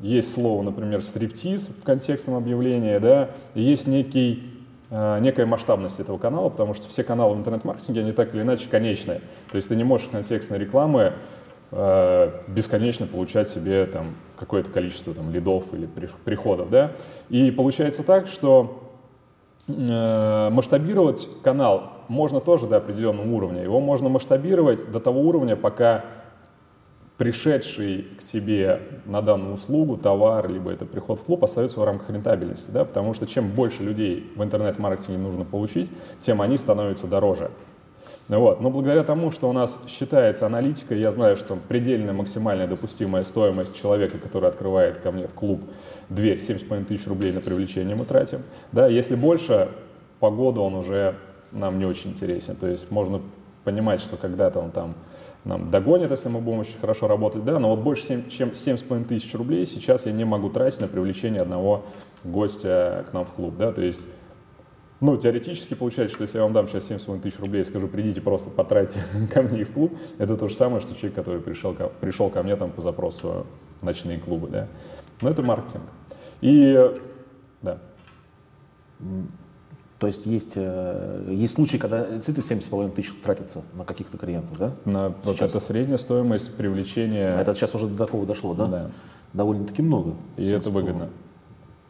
[0.00, 4.42] есть слово, например, стриптиз в контекстном объявлении, да, и есть некий,
[4.90, 8.68] э, некая масштабность этого канала, потому что все каналы в интернет-маркетинге, они так или иначе
[8.68, 9.20] конечные.
[9.50, 11.14] То есть ты не можешь контекстной рекламы
[11.72, 15.88] э, бесконечно получать себе там какое-то количество там лидов или
[16.24, 16.92] приходов, да.
[17.28, 18.90] И получается так, что
[19.66, 23.62] э, масштабировать канал можно тоже до определенного уровня.
[23.62, 26.04] Его можно масштабировать до того уровня, пока
[27.18, 32.10] пришедший к тебе на данную услугу, товар, либо это приход в клуб, остается в рамках
[32.10, 37.50] рентабельности, да, потому что чем больше людей в интернет-маркетинге нужно получить, тем они становятся дороже.
[38.28, 38.60] Вот.
[38.60, 43.74] Но благодаря тому, что у нас считается аналитика, я знаю, что предельная максимальная допустимая стоимость
[43.74, 45.62] человека, который открывает ко мне в клуб
[46.10, 48.42] дверь, 7,5 тысяч рублей на привлечение мы тратим.
[48.70, 49.70] Да, если больше,
[50.20, 51.14] по году он уже
[51.52, 52.54] нам не очень интересен.
[52.54, 53.22] То есть можно
[53.64, 54.94] понимать, что когда-то он там
[55.44, 59.04] нам догонит, если мы будем очень хорошо работать, да, но вот больше 7, чем 7,5
[59.04, 61.84] тысяч рублей сейчас я не могу тратить на привлечение одного
[62.24, 64.06] гостя к нам в клуб, да, то есть
[65.00, 68.20] ну, теоретически получается, что если я вам дам сейчас 7,5 тысяч рублей и скажу, придите
[68.20, 69.00] просто потратьте
[69.32, 72.56] ко мне в клуб, это то же самое, что человек, который пришел, пришел ко мне
[72.56, 73.46] там по запросу
[73.80, 74.66] ночные клубы, да.
[75.20, 75.84] Но это маркетинг.
[76.40, 76.90] И,
[77.62, 77.78] да.
[79.98, 84.72] То есть есть, э, есть случаи, когда действительно 7,5 тысяч тратится на каких-то клиентов, да?
[84.84, 87.36] На, вот это средняя стоимость привлечения.
[87.36, 88.66] А это сейчас уже до такого дошло, да?
[88.66, 88.90] Да.
[89.32, 90.14] Довольно-таки много.
[90.36, 91.08] И это выгодно.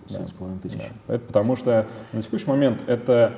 [0.06, 0.90] 7,5 тысяч.
[1.06, 1.14] Да.
[1.14, 3.34] Это потому что на текущий момент это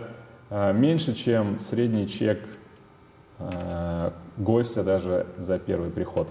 [0.50, 2.40] а, меньше, чем средний чек
[3.38, 6.28] а, гостя даже за первый приход.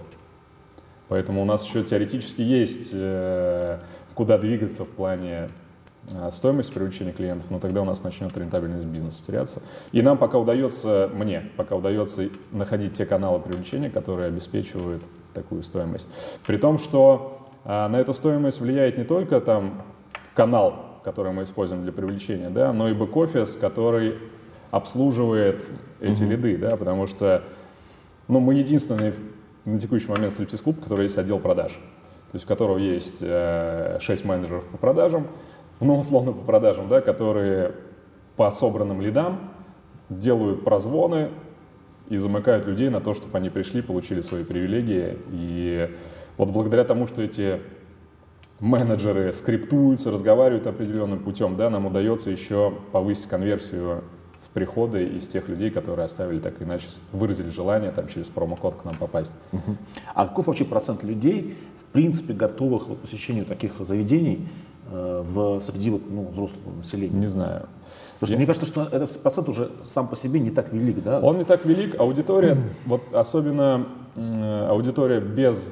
[1.08, 3.80] Поэтому у нас еще теоретически есть э,
[4.14, 5.48] куда двигаться в плане
[6.12, 9.62] а, стоимости привлечения клиентов, но тогда у нас начнет рентабельность бизнеса теряться.
[9.92, 16.08] И нам пока удается, мне пока удается находить те каналы привлечения, которые обеспечивают такую стоимость.
[16.46, 19.82] При том, что а, на эту стоимость влияет не только там
[20.34, 24.18] канал, который мы используем для привлечения, да, но и бэк-офис, который
[24.70, 25.64] обслуживает
[26.00, 26.28] эти mm-hmm.
[26.28, 27.42] лиды, да, потому что
[28.28, 29.12] ну, мы единственный
[29.64, 34.24] на текущий момент стриптиз-клуб, который есть отдел продаж, то есть у которого есть э, 6
[34.24, 35.26] менеджеров по продажам,
[35.80, 37.72] ну, условно по продажам, да, которые
[38.36, 39.50] по собранным лидам
[40.08, 41.30] делают прозвоны
[42.08, 45.18] и замыкают людей на то, чтобы они пришли, получили свои привилегии.
[45.30, 45.90] И
[46.36, 47.60] вот благодаря тому, что эти
[48.58, 54.04] менеджеры скриптуются, разговаривают определенным путем, да, нам удается еще повысить конверсию
[54.38, 58.84] в приходы из тех людей, которые оставили так иначе, выразили желание там через промокод к
[58.84, 59.32] нам попасть.
[60.14, 64.48] А каков вообще процент людей, в принципе, готовых к посещению таких заведений
[64.90, 67.16] в, среди вот, ну, взрослого населения?
[67.16, 67.68] Не знаю.
[68.14, 68.36] Потому что Я...
[68.36, 71.20] мне кажется, что этот процент уже сам по себе не так велик, да?
[71.20, 75.70] Он не так велик, аудитория, вот особенно э, аудитория без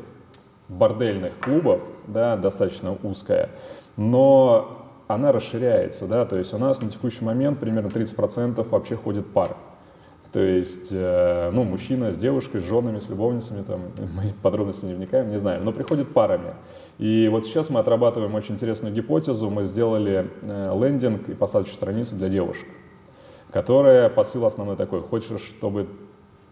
[0.69, 3.51] бордельных клубов, да, достаточно узкая,
[3.97, 4.79] но
[5.09, 9.57] она расширяется, да, то есть у нас на текущий момент примерно 30% вообще ходит пар.
[10.33, 13.81] То есть, э, ну, мужчина с девушкой, с женами, с любовницами, там,
[14.15, 16.55] мы в подробности не вникаем, не знаю, но приходят парами.
[16.99, 19.49] И вот сейчас мы отрабатываем очень интересную гипотезу.
[19.49, 22.69] Мы сделали э, лендинг и посадочную страницу для девушек,
[23.51, 25.01] которая посыл основной такой.
[25.01, 25.89] Хочешь, чтобы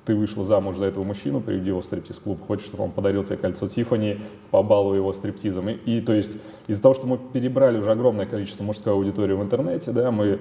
[0.07, 3.37] ты вышла замуж за этого мужчину, приведи его в стриптиз-клуб, хочешь, чтобы он подарил тебе
[3.37, 4.21] кольцо Тифани,
[4.53, 5.69] побалуй его стриптизом.
[5.69, 9.43] И, и то есть из-за того, что мы перебрали уже огромное количество мужской аудитории в
[9.43, 10.39] интернете, да, мы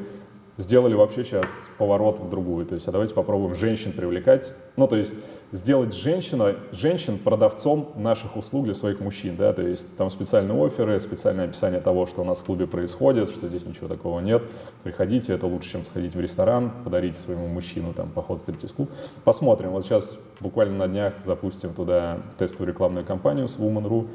[0.57, 1.45] сделали вообще сейчас
[1.77, 2.65] поворот в другую.
[2.65, 4.53] То есть, а давайте попробуем женщин привлекать.
[4.77, 5.15] Ну, то есть,
[5.51, 10.99] сделать женщина, женщин продавцом наших услуг для своих мужчин, да, то есть там специальные оферы,
[10.99, 14.43] специальное описание того, что у нас в клубе происходит, что здесь ничего такого нет.
[14.83, 18.89] Приходите, это лучше, чем сходить в ресторан, подарите своему мужчину там поход в стриптиз-клуб.
[19.23, 19.71] Посмотрим.
[19.71, 24.07] Вот сейчас буквально на днях запустим туда тестовую рекламную кампанию с Woman.ru.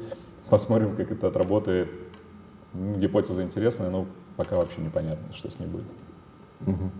[0.49, 1.89] Посмотрим, как это отработает.
[2.73, 4.05] Гипотеза интересная, но
[4.37, 5.85] пока вообще непонятно, что с ней будет.
[6.67, 6.91] Угу.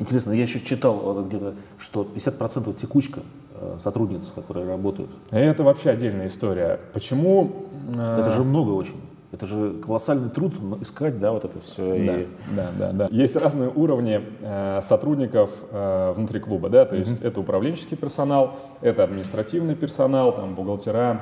[0.00, 3.20] Интересно, я еще читал где-то, что 50% текучка
[3.54, 5.10] э, сотрудниц, которые работают.
[5.30, 6.80] Это вообще отдельная история.
[6.94, 7.66] Почему?
[7.94, 8.96] Э, это же много очень.
[9.30, 11.82] Это же колоссальный труд искать, да, вот это все.
[11.82, 12.26] Да, и...
[12.56, 13.08] да, да, да.
[13.10, 17.26] Есть разные уровни э, сотрудников э, внутри клуба, да, то есть mm-hmm.
[17.26, 21.20] это управленческий персонал, это административный персонал, там бухгалтера,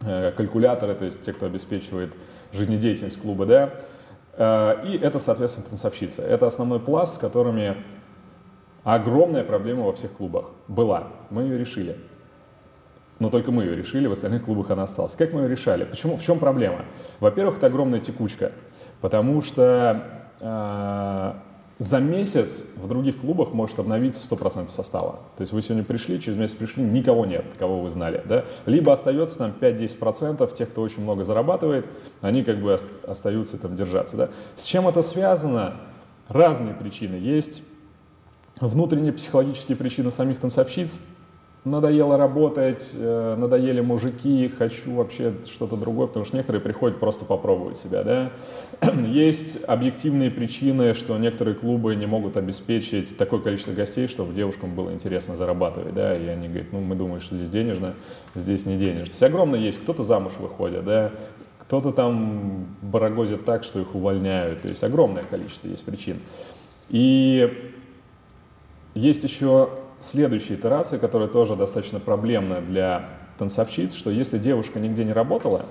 [0.00, 2.12] э, калькуляторы, то есть те, кто обеспечивает
[2.52, 3.70] жизнедеятельность клуба, да.
[4.34, 6.22] Э, и это, соответственно, танцовщица.
[6.22, 7.76] Это основной пласт, с которыми
[8.84, 11.08] огромная проблема во всех клубах была.
[11.30, 11.96] Мы ее решили.
[13.18, 15.14] Но только мы ее решили, в остальных клубах она осталась.
[15.14, 15.84] Как мы ее решали?
[15.84, 16.16] Почему?
[16.16, 16.84] В чем проблема?
[17.20, 18.52] Во-первых, это огромная текучка.
[19.00, 21.32] Потому что э,
[21.82, 25.18] за месяц в других клубах может обновиться 100% состава.
[25.36, 28.22] То есть вы сегодня пришли, через месяц пришли, никого нет, кого вы знали.
[28.24, 28.44] Да?
[28.66, 31.86] Либо остается там 5-10% тех, кто очень много зарабатывает,
[32.20, 34.16] они как бы остаются там держаться.
[34.16, 34.28] Да?
[34.54, 35.74] С чем это связано?
[36.28, 37.64] Разные причины есть.
[38.60, 41.00] Внутренние психологические причины самих танцовщиц,
[41.64, 47.76] надоело работать, э, надоели мужики, хочу вообще что-то другое, потому что некоторые приходят просто попробовать
[47.76, 48.32] себя, да.
[49.06, 54.92] Есть объективные причины, что некоторые клубы не могут обеспечить такое количество гостей, чтобы девушкам было
[54.92, 57.94] интересно зарабатывать, да, и они говорят, ну, мы думаем, что здесь денежно,
[58.34, 59.04] здесь не денежно.
[59.04, 61.12] То есть огромно есть, кто-то замуж выходит, да,
[61.60, 66.18] кто-то там барагозит так, что их увольняют, то есть огромное количество есть причин.
[66.88, 67.72] И
[68.94, 69.70] есть еще
[70.02, 75.66] следующая итерация, которая тоже достаточно проблемная для танцовщиц, что если девушка нигде не работала,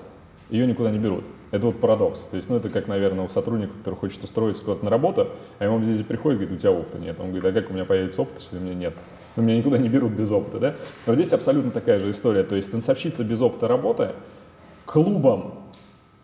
[0.50, 1.24] ее никуда не берут.
[1.50, 2.20] Это вот парадокс.
[2.30, 5.64] То есть, ну, это как, наверное, у сотрудника, который хочет устроиться куда-то на работу, а
[5.64, 7.18] ему здесь приходит, говорит, у тебя опыта нет.
[7.20, 8.94] Он говорит, а как у меня появится опыт, если у меня нет?
[9.36, 10.74] Ну, меня никуда не берут без опыта, да?
[11.06, 12.42] Но здесь абсолютно такая же история.
[12.42, 14.10] То есть, танцовщица без опыта работы
[14.84, 15.54] клубом,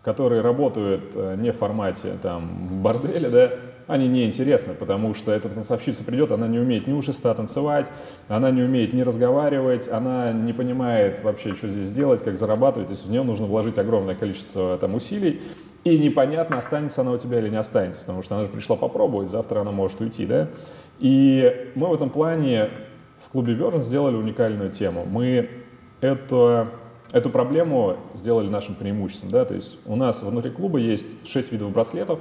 [0.03, 3.51] которые работают э, не в формате там борделя, да,
[3.89, 7.89] они неинтересны, потому что эта танцовщица придет, она не умеет ни у шеста танцевать,
[8.27, 12.93] она не умеет ни разговаривать, она не понимает вообще, что здесь делать, как зарабатывать, то
[12.93, 15.41] есть в нее нужно вложить огромное количество там усилий,
[15.83, 19.31] и непонятно, останется она у тебя или не останется, потому что она же пришла попробовать,
[19.31, 20.49] завтра она может уйти, да.
[20.99, 22.69] И мы в этом плане
[23.25, 25.07] в клубе Virgin сделали уникальную тему.
[25.09, 25.49] Мы
[25.99, 26.67] это,
[27.11, 31.71] эту проблему сделали нашим преимуществом, да, то есть у нас внутри клуба есть 6 видов
[31.71, 32.19] браслетов,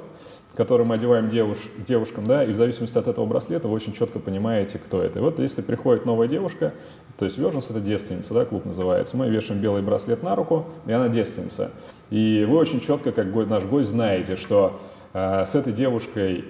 [0.54, 4.18] который мы одеваем девуш, девушкам, да, и в зависимости от этого браслета вы очень четко
[4.18, 5.18] понимаете, кто это.
[5.18, 6.74] И вот если приходит новая девушка,
[7.18, 10.92] то есть Virgins это девственница, да, клуб называется, мы вешаем белый браслет на руку, и
[10.92, 11.70] она девственница.
[12.10, 14.80] И вы очень четко, как наш гость, знаете, что
[15.12, 16.44] э, с этой девушкой,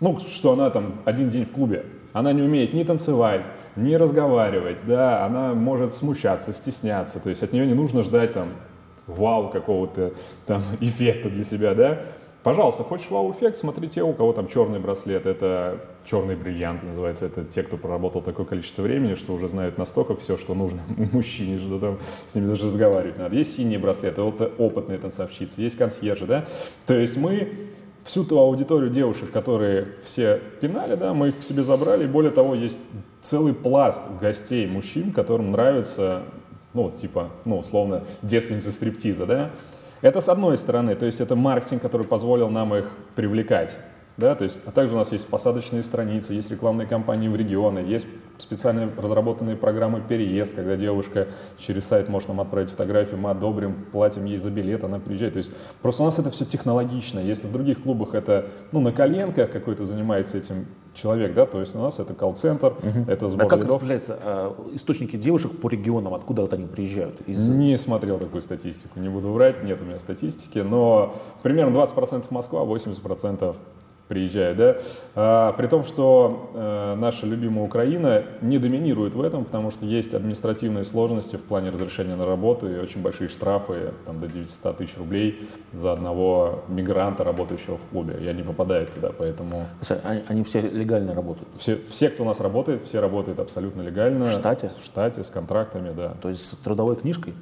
[0.00, 3.42] ну, что она там один день в клубе, она не умеет ни танцевать,
[3.76, 8.50] ни разговаривать, да, она может смущаться, стесняться, то есть от нее не нужно ждать там
[9.06, 10.12] вау какого-то
[10.46, 12.00] там эффекта для себя, да,
[12.46, 17.64] Пожалуйста, хочешь вау-эффект, смотри у кого там черный браслет, это черный бриллиант называется, это те,
[17.64, 20.80] кто проработал такое количество времени, что уже знают настолько все, что нужно
[21.12, 23.34] мужчине, что там с ними даже разговаривать надо.
[23.34, 26.46] Есть синие браслеты, это опытные танцовщицы, есть консьержи, да.
[26.86, 27.52] То есть мы
[28.04, 32.30] всю ту аудиторию девушек, которые все пинали, да, мы их к себе забрали, и более
[32.30, 32.78] того, есть
[33.22, 36.22] целый пласт гостей, мужчин, которым нравится,
[36.74, 39.50] ну, типа, ну, условно, девственницы стриптиза, да,
[40.02, 43.76] это с одной стороны, то есть это маркетинг, который позволил нам их привлекать.
[44.16, 47.80] Да, то есть, а также у нас есть посадочные страницы, есть рекламные кампании в регионы,
[47.80, 48.06] есть
[48.38, 54.24] специально разработанные программы переезд, когда девушка через сайт может нам отправить фотографию, мы одобрим, платим
[54.24, 55.34] ей за билет, она приезжает.
[55.34, 55.52] То есть
[55.82, 57.18] просто у нас это все технологично.
[57.20, 61.74] Если в других клубах это ну, на коленках какой-то занимается этим человек, да, то есть
[61.74, 63.10] у нас это колл-центр, угу.
[63.10, 63.72] это сбор А как лидов.
[63.72, 67.20] распределяются э, источники девушек по регионам, откуда вот они приезжают?
[67.26, 67.48] Из...
[67.50, 72.62] Не смотрел такую статистику, не буду врать, нет у меня статистики, но примерно 20% Москва,
[72.62, 73.56] 80%
[74.08, 74.76] приезжают, да,
[75.14, 80.14] а, при том, что э, наша любимая Украина не доминирует в этом, потому что есть
[80.14, 84.96] административные сложности в плане разрешения на работу и очень большие штрафы, там до 900 тысяч
[84.96, 88.16] рублей за одного мигранта, работающего в клубе.
[88.20, 89.66] Я не попадаю туда, поэтому...
[90.04, 91.48] Они, они все легально работают?
[91.58, 94.26] Все, все, кто у нас работает, все работают абсолютно легально.
[94.26, 94.70] В штате?
[94.80, 96.14] В штате, с контрактами, да.
[96.22, 97.34] То есть с трудовой книжкой?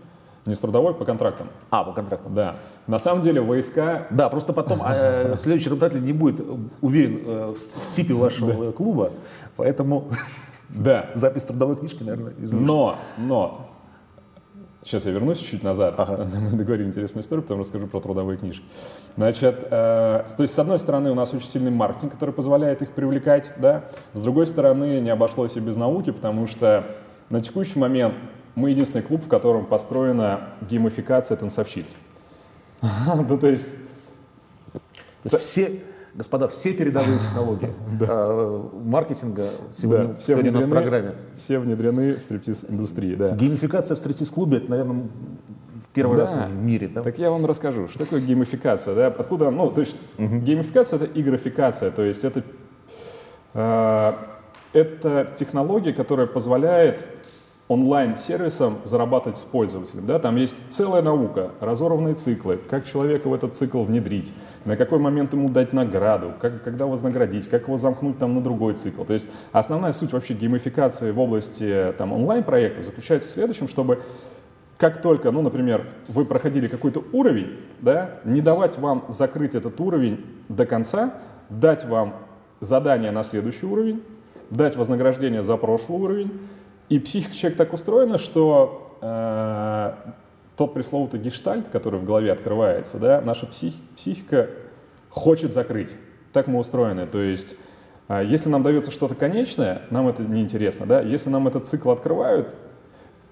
[0.47, 1.49] Не с трудовой, по контрактам.
[1.71, 2.35] А, по контрактам.
[2.35, 2.57] Да.
[2.87, 4.07] На самом деле войска...
[4.11, 6.45] Да, просто потом э, следующий работодатель не будет
[6.83, 9.11] уверен э, в, в типе вашего клуба,
[9.57, 10.11] поэтому
[10.69, 11.11] да.
[11.15, 12.67] запись трудовой книжки, наверное, излишне.
[12.67, 13.71] Но, но,
[14.83, 16.29] сейчас я вернусь чуть назад, ага.
[16.51, 18.65] мы договорим интересную историю, потом расскажу про трудовые книжки.
[19.17, 22.91] Значит, э, то есть, с одной стороны, у нас очень сильный маркетинг, который позволяет их
[22.91, 26.85] привлекать, да, с другой стороны, не обошлось и без науки, потому что
[27.31, 28.15] на текущий момент
[28.55, 31.87] мы единственный клуб, в котором построена геймификация танцовщиц.
[32.83, 33.77] Ну, то есть...
[35.39, 35.81] Все,
[36.15, 37.73] господа, все передовые технологии
[38.09, 41.15] а, маркетинга сегодня, сегодня у нас в программе.
[41.37, 43.31] Все внедрены в стриптиз-индустрии, да.
[43.31, 45.09] Геймификация в стриптиз-клубе, это, наверное,
[45.95, 47.03] первый раз в мире, да?
[47.03, 49.07] Так я вам расскажу, что такое геймификация, да?
[49.07, 52.45] Откуда, ну, то есть геймификация— это игрофикация, то есть это,
[53.55, 54.13] э,
[54.75, 57.07] это технология, которая позволяет
[57.69, 60.05] онлайн-сервисом зарабатывать с пользователем.
[60.05, 60.19] Да?
[60.19, 64.33] Там есть целая наука, разорванные циклы, как человека в этот цикл внедрить,
[64.65, 68.75] на какой момент ему дать награду, как, когда вознаградить, как его замкнуть там на другой
[68.75, 69.05] цикл.
[69.05, 74.03] То есть основная суть вообще геймификации в области там, онлайн-проектов заключается в следующем, чтобы
[74.77, 80.25] как только, ну, например, вы проходили какой-то уровень, да, не давать вам закрыть этот уровень
[80.49, 81.15] до конца,
[81.49, 82.15] дать вам
[82.61, 84.03] задание на следующий уровень,
[84.51, 86.33] дать вознаграждение за прошлый уровень,
[86.89, 89.93] и психика человека так устроена, что э,
[90.57, 94.51] тот пресловутый гештальт, который в голове открывается, да, наша псих, психика
[95.09, 95.95] хочет закрыть.
[96.33, 97.07] Так мы устроены.
[97.07, 97.57] То есть,
[98.09, 100.87] э, если нам дается что-то конечное, нам это неинтересно.
[100.87, 101.01] Да?
[101.01, 102.55] Если нам этот цикл открывают,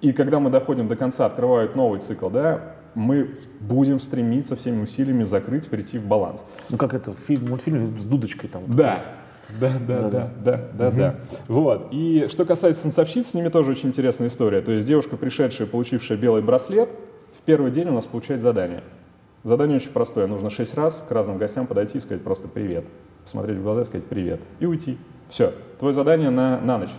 [0.00, 5.22] и когда мы доходим до конца, открывают новый цикл, да, мы будем стремиться всеми усилиями
[5.22, 6.44] закрыть, прийти в баланс.
[6.70, 8.64] Ну как это в фильм, мультфильме с дудочкой там.
[8.66, 9.04] Да,
[9.60, 11.14] да, да, да, да, да, да.
[11.48, 11.88] Вот.
[11.90, 14.60] И что касается танцовщиц, с ними тоже очень интересная история.
[14.60, 16.90] То есть девушка, пришедшая, получившая белый браслет,
[17.32, 18.82] в первый день у нас получает задание.
[19.42, 20.26] Задание очень простое.
[20.26, 22.84] Нужно шесть раз к разным гостям подойти и сказать просто «привет».
[23.24, 24.40] Посмотреть в глаза и сказать «привет».
[24.60, 24.98] И уйти.
[25.28, 25.52] Все.
[25.78, 26.92] Твое задание на, на ночь.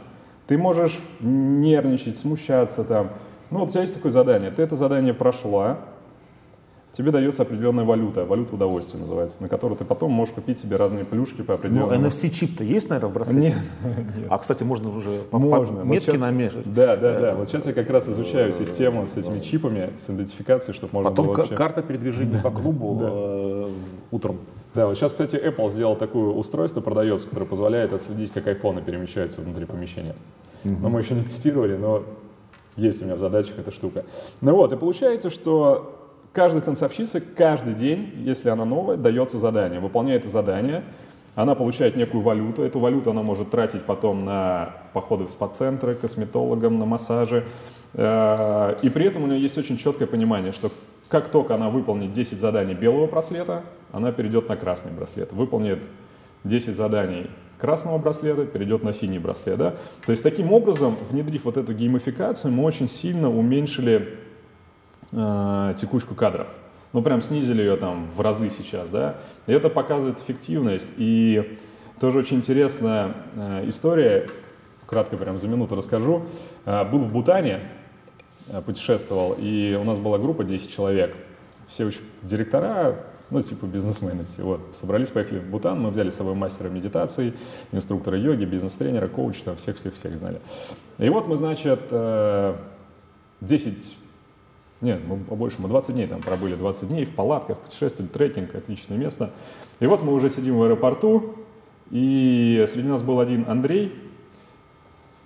[0.48, 3.12] Ты можешь нервничать, смущаться там.
[3.50, 4.52] Ну вот у тебя есть такое задание.
[4.52, 5.80] Ты это задание прошла,
[6.94, 11.04] тебе дается определенная валюта, валюта удовольствия называется, на которую ты потом можешь купить себе разные
[11.04, 12.06] плюшки по Ну, определенному...
[12.08, 13.40] NFC-чип-то есть, наверное, в браслете?
[13.40, 13.58] Нет,
[14.30, 15.78] А, кстати, можно уже по, по Можно.
[15.78, 16.72] Вот метки щас- намешать.
[16.72, 17.36] Да, да, да.
[17.36, 21.26] Вот сейчас я как раз изучаю систему с этими чипами, с идентификацией, чтобы можно Потом
[21.28, 21.56] было вообще...
[21.56, 23.08] карта передвижения по клубу Да.
[23.12, 23.70] э,
[24.12, 24.38] утром.
[24.76, 29.42] Да, вот сейчас, кстати, Apple сделал такое устройство, продается, которое позволяет отследить, как айфоны перемещаются
[29.42, 30.16] внутри помещения.
[30.64, 32.04] Но мы еще не тестировали, но
[32.76, 34.06] есть у меня в задачах эта штука.
[34.42, 36.03] Ну вот, и получается, что
[36.34, 39.80] каждой танцовщице каждый день, если она новая, дается задание.
[39.80, 40.84] Выполняет это задание,
[41.36, 42.64] она получает некую валюту.
[42.64, 47.46] Эту валюту она может тратить потом на походы в спа-центры, косметологам, на массажи.
[47.94, 50.72] Э, И при этом у нее есть очень четкое понимание, что
[51.08, 55.32] как только она выполнит 10 заданий белого браслета, она перейдет на красный браслет.
[55.32, 55.84] Выполнит
[56.44, 57.30] 10 заданий
[57.60, 59.58] красного браслета, перейдет на синий браслет.
[59.58, 59.76] Да?
[60.06, 64.18] То есть таким образом, внедрив вот эту геймификацию, мы очень сильно уменьшили
[65.14, 66.48] э, текучку кадров.
[66.92, 69.16] Ну, прям снизили ее там в разы сейчас, да.
[69.48, 70.94] И это показывает эффективность.
[70.98, 71.58] И
[72.00, 74.28] тоже очень интересная э, история,
[74.86, 76.24] кратко прям за минуту расскажу.
[76.66, 77.62] Э, был в Бутане,
[78.48, 81.16] э, путешествовал, и у нас была группа 10 человек.
[81.68, 82.98] Все очень директора,
[83.32, 84.44] ну, типа бизнесмены все.
[84.44, 87.34] Вот, собрались, поехали в Бутан, мы взяли с собой мастера медитации,
[87.72, 90.40] инструктора йоги, бизнес-тренера, коуча, там всех-всех-всех знали.
[91.00, 92.56] И вот мы, значит, э,
[93.42, 93.96] 10
[94.84, 98.98] нет, мы побольше, мы 20 дней там пробыли, 20 дней в палатках, путешествовали, трекинг, отличное
[98.98, 99.32] место.
[99.80, 101.36] И вот мы уже сидим в аэропорту,
[101.90, 103.94] и среди нас был один Андрей,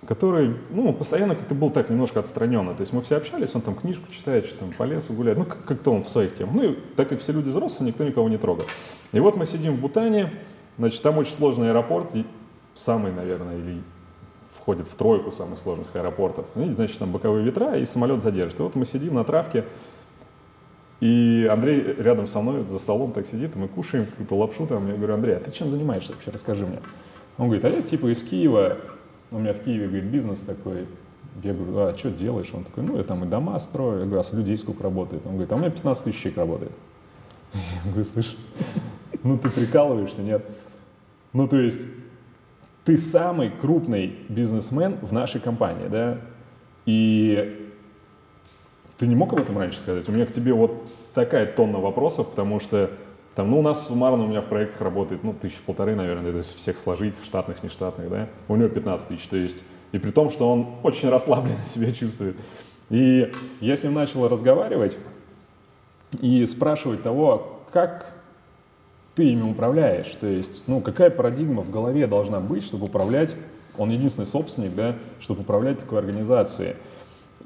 [0.06, 2.72] который, ну, постоянно как-то был так немножко отстраненно.
[2.74, 5.44] То есть мы все общались, он там книжку читает, что там по лесу гуляет, ну,
[5.44, 6.54] как- как-то он в своих темах.
[6.54, 8.68] Ну, и так как все люди взрослые, никто никого не трогает.
[9.12, 10.32] И вот мы сидим в Бутане,
[10.78, 12.14] значит, там очень сложный аэропорт,
[12.74, 13.82] самый, наверное, или
[14.68, 16.44] входит в тройку самых сложных аэропортов.
[16.54, 18.60] И, значит, там боковые ветра, и самолет задержит.
[18.60, 19.64] И вот мы сидим на травке,
[21.00, 24.86] и Андрей рядом со мной за столом так сидит, и мы кушаем какую-то лапшу там.
[24.88, 26.80] Я говорю, Андрей, а ты чем занимаешься вообще, расскажи мне.
[27.38, 28.76] Он говорит, а я типа из Киева,
[29.30, 30.86] у меня в Киеве, говорит, бизнес такой.
[31.42, 32.50] Я говорю, а что делаешь?
[32.52, 34.00] Он такой, ну я там и дома строю.
[34.00, 35.24] Я говорю, а с людей сколько работает?
[35.24, 36.72] Он говорит, а у меня 15 тысяч человек работает.
[37.54, 38.36] Я говорю, слышь,
[39.22, 40.44] ну ты прикалываешься, нет?
[41.32, 41.80] Ну то есть
[42.88, 46.22] ты самый крупный бизнесмен в нашей компании, да,
[46.86, 47.70] и
[48.96, 50.08] ты не мог об этом раньше сказать?
[50.08, 52.90] У меня к тебе вот такая тонна вопросов, потому что
[53.34, 56.56] там, ну, у нас суммарно у меня в проектах работает, ну, тысяч полторы, наверное, если
[56.56, 60.30] всех сложить, в штатных, нештатных, да, у него 15 тысяч, то есть, и при том,
[60.30, 62.36] что он очень расслабленно себя чувствует.
[62.88, 63.30] И
[63.60, 64.96] я с ним начал разговаривать
[66.22, 68.17] и спрашивать того, как
[69.18, 70.06] ты ими управляешь.
[70.20, 73.34] То есть, ну, какая парадигма в голове должна быть, чтобы управлять,
[73.76, 76.76] он единственный собственник, да, чтобы управлять такой организацией.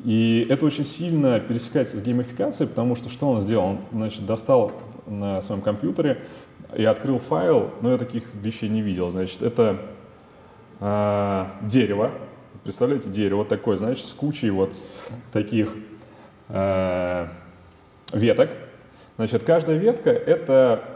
[0.05, 3.65] И это очень сильно пересекается с геймификацией, потому что что он сделал?
[3.65, 4.73] Он, значит, достал
[5.07, 6.21] на своем компьютере
[6.77, 9.09] и открыл файл, но я таких вещей не видел.
[9.09, 9.79] Значит, это
[10.79, 12.11] э, дерево,
[12.65, 14.75] представляете, дерево такое, значит, с кучей вот
[15.33, 15.75] таких
[16.51, 17.29] э,
[18.13, 18.51] веток.
[19.17, 20.92] Значит, каждая ветка— это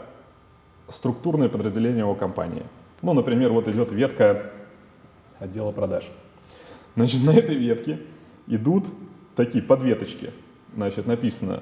[0.87, 2.63] структурное подразделение его компании.
[3.01, 4.51] Ну, например, вот идет ветка
[5.39, 6.09] отдела продаж.
[6.95, 7.99] Значит, на этой ветке
[8.47, 8.85] идут
[9.35, 10.31] такие подветочки.
[10.75, 11.61] Значит, написано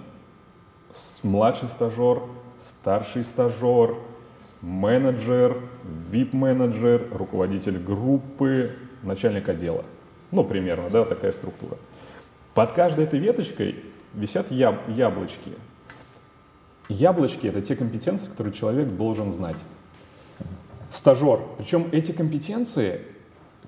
[1.24, 2.22] младший стажер,
[2.58, 3.96] старший стажер,
[4.62, 5.62] менеджер,
[6.12, 9.84] VIP-менеджер, руководитель группы, начальник отдела.
[10.32, 11.78] Ну, примерно, да, такая структура.
[12.54, 15.52] Под каждой этой веточкой висят яб- яблочки.
[16.90, 19.58] Яблочки— это те компетенции, которые человек должен знать.
[20.90, 21.42] Стажер.
[21.58, 23.02] Причем эти компетенции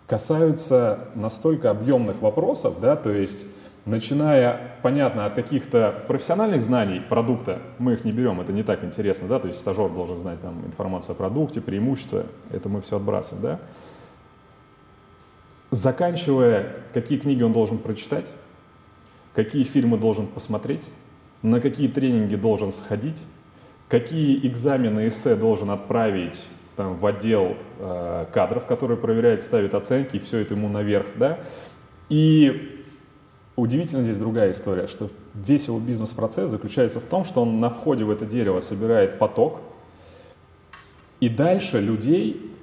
[0.06, 3.46] касаются настолько объемных вопросов, да, то есть
[3.86, 9.28] начиная, понятно, от каких-то профессиональных знаний продукта, мы их не берем, это не так интересно,
[9.28, 13.44] да, то есть стажер должен знать там информацию о продукте, преимущества, это мы все отбрасываем,
[13.44, 13.60] да,
[15.72, 18.32] заканчивая, какие книги он должен прочитать,
[19.34, 20.84] какие фильмы должен посмотреть,
[21.42, 23.22] на какие тренинги должен сходить,
[23.90, 30.20] какие экзамены эссе должен отправить там, в отдел э, кадров, который проверяет, ставит оценки, и
[30.20, 31.40] все это ему наверх, да.
[32.10, 32.84] И
[33.56, 38.04] удивительно здесь другая история, что весь его бизнес-процесс заключается в том, что он на входе
[38.04, 39.62] в это дерево собирает поток,
[41.20, 42.54] и дальше людей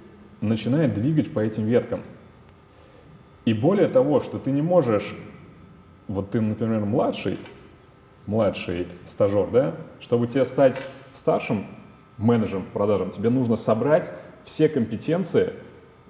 [0.40, 2.02] начинает двигать по этим веткам.
[3.44, 5.14] И более того, что ты не можешь,
[6.06, 7.36] вот ты, например, младший,
[8.26, 10.80] младший стажер, да, чтобы тебе стать
[11.12, 11.66] старшим
[12.18, 14.10] менеджером по продажам, тебе нужно собрать
[14.44, 15.52] все компетенции,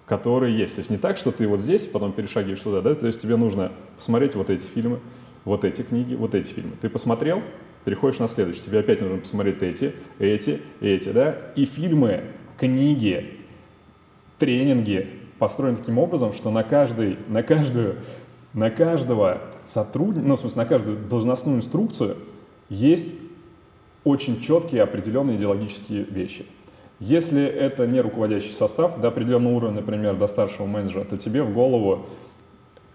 [0.06, 0.74] которые есть.
[0.74, 3.36] То есть не так, что ты вот здесь, потом перешагиваешь туда, да, то есть тебе
[3.36, 5.00] нужно посмотреть вот эти фильмы,
[5.44, 6.72] вот эти книги, вот эти фильмы.
[6.80, 7.42] Ты посмотрел,
[7.84, 8.62] переходишь на следующий.
[8.62, 11.36] Тебе опять нужно посмотреть эти, эти, эти, да?
[11.54, 12.24] И фильмы,
[12.58, 13.40] книги,
[14.38, 15.08] тренинги
[15.38, 17.96] построены таким образом, что на, каждый, на, каждую,
[18.54, 22.16] на каждого сотрудника, ну, в смысле, на каждую должностную инструкцию
[22.68, 23.14] есть
[24.04, 26.46] очень четкие определенные идеологические вещи.
[27.00, 31.52] Если это не руководящий состав, до определенного уровня, например, до старшего менеджера, то тебе в
[31.52, 32.06] голову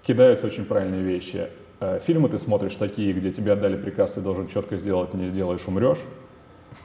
[0.04, 1.50] кидаются очень правильные вещи.
[1.82, 5.68] Э, фильмы ты смотришь такие, где тебе отдали приказ, ты должен четко сделать, не сделаешь,
[5.68, 6.00] умрешь.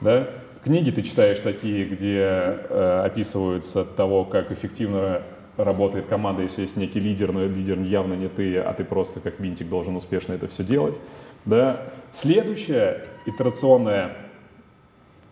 [0.01, 0.27] Да?
[0.63, 5.21] Книги ты читаешь такие, где э, описываются того, как эффективно
[5.57, 9.39] работает команда, если есть некий лидер, но лидер явно не ты, а ты просто как
[9.39, 10.99] винтик должен успешно это все делать.
[11.45, 11.81] Да?
[12.11, 14.17] Следующая итерационная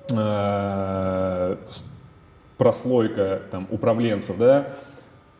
[0.09, 1.57] э,
[2.57, 4.69] прослойка там, управленцев, да,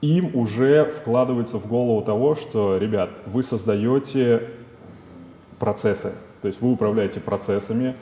[0.01, 4.49] им уже вкладывается в голову того, что, ребят, вы создаете
[5.59, 7.95] процессы, то есть вы управляете процессами.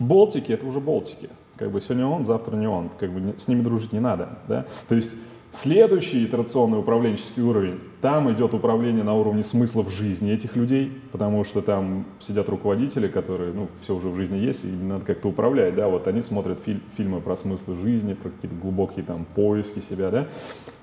[0.00, 1.30] Болтики— это уже болтики.
[1.56, 2.88] Как бы сегодня он, завтра не он.
[2.88, 4.30] Как бы с ними дружить не надо.
[4.48, 4.66] Да?
[4.88, 5.16] То есть
[5.54, 11.60] Следующий итерационный управленческий уровень, там идет управление на уровне смыслов жизни этих людей, потому что
[11.60, 15.90] там сидят руководители, которые, ну, все уже в жизни есть, и надо как-то управлять, да,
[15.90, 20.28] вот они смотрят филь- фильмы про смыслы жизни, про какие-то глубокие там поиски себя, да,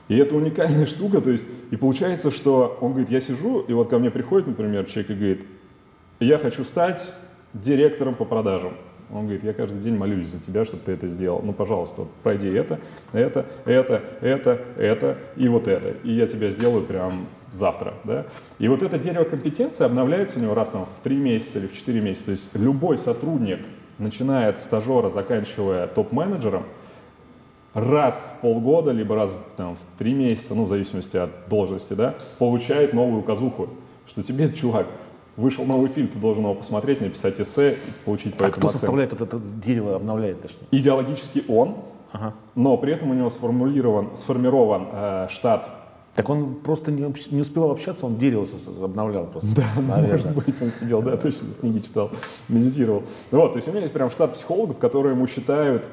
[0.08, 3.90] и это уникальная штука, то есть, и получается, что он говорит, я сижу, и вот
[3.90, 5.46] ко мне приходит, например, человек и говорит,
[6.20, 7.12] я хочу стать
[7.56, 8.74] директором по продажам.
[9.12, 11.42] Он говорит, я каждый день молюсь за тебя, чтобы ты это сделал.
[11.44, 12.80] Ну, пожалуйста, пройди это,
[13.12, 15.90] это, это, это, это и вот это.
[16.04, 17.12] И я тебя сделаю прям
[17.50, 17.96] завтра.
[18.04, 18.28] Да?
[18.60, 21.74] И вот это дерево компетенции обновляется у него раз там, в три месяца или в
[21.74, 22.26] четыре месяца.
[22.26, 23.60] То есть любой сотрудник,
[23.98, 26.66] начиная от стажера, заканчивая топ-менеджером,
[27.74, 32.16] раз в полгода, либо раз там, в три месяца, ну, в зависимости от должности, да,
[32.38, 33.70] получает новую указуху,
[34.08, 34.88] что тебе, чувак,
[35.40, 39.14] вышел новый фильм, ты должен его посмотреть, написать эссе, получить по а этому кто составляет
[39.14, 40.68] это, это дерево, обновляет точнее?
[40.72, 41.78] Идеологически он,
[42.12, 42.34] ага.
[42.56, 45.70] но при этом у него сформулирован, сформирован э, штат
[46.16, 48.46] так он просто не, не успевал общаться, он дерево
[48.84, 49.56] обновлял просто.
[49.56, 50.34] Да, наверное.
[50.34, 52.12] может быть, он сидел, да, точно, книги читал,
[52.50, 53.04] медитировал.
[53.32, 55.90] Вот, то есть у меня есть прям штат психологов, которые ему считают,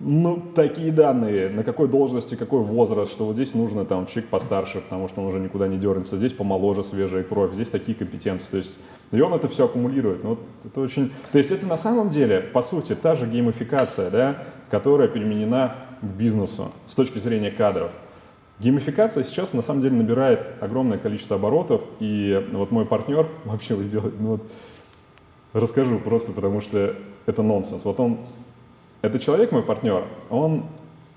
[0.00, 4.80] ну, такие данные, на какой должности, какой возраст, что вот здесь нужно там человек постарше,
[4.80, 8.56] потому что он уже никуда не дернется, здесь помоложе свежая кровь, здесь такие компетенции, то
[8.58, 8.78] есть,
[9.10, 10.22] и он это все аккумулирует.
[10.22, 14.44] Ну, это очень, то есть это на самом деле, по сути, та же геймификация, да,
[14.70, 17.90] которая применена к бизнесу с точки зрения кадров.
[18.60, 23.82] Геймификация сейчас на самом деле набирает огромное количество оборотов, и вот мой партнер вообще его
[23.82, 24.42] сделает, ну вот,
[25.52, 26.94] расскажу просто, потому что
[27.26, 27.84] это нонсенс.
[27.84, 28.18] Вот он
[29.02, 30.64] этот человек, мой партнер, он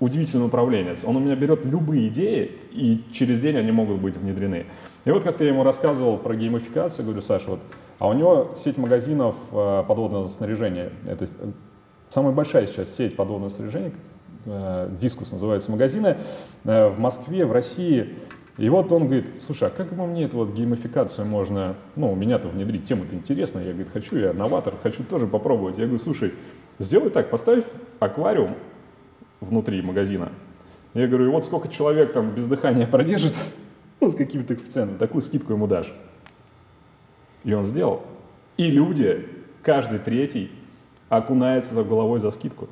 [0.02, 1.04] удивительный управленец.
[1.04, 4.66] Он у меня берет любые идеи, и через день они могут быть внедрены.
[5.04, 7.60] И вот как-то я ему рассказывал про геймификацию, говорю, Саша, вот,
[8.00, 10.90] а у него сеть магазинов э, подводного снаряжения.
[11.06, 11.28] Это
[12.10, 13.92] самая большая сейчас сеть подводного снаряжения,
[14.44, 16.16] э, Дискус называется магазины,
[16.64, 18.14] э, в Москве, в России.
[18.58, 22.16] И вот он говорит, слушай, а как бы мне эту вот геймификацию можно, ну, у
[22.16, 23.66] меня-то внедрить, тема-то интересная.
[23.66, 25.78] Я, говорит, хочу, я новатор, хочу тоже попробовать.
[25.78, 26.34] Я говорю, слушай,
[26.78, 27.64] Сделай так, поставь
[28.00, 28.56] аквариум
[29.40, 30.32] внутри магазина.
[30.94, 33.50] Я говорю, и вот сколько человек там без дыхания продержится,
[34.00, 35.92] ну, с какими-то коэффициентами, такую скидку ему дашь.
[37.44, 38.02] И он сделал.
[38.56, 39.28] И люди,
[39.62, 40.50] каждый третий,
[41.08, 42.68] окунается головой за скидку.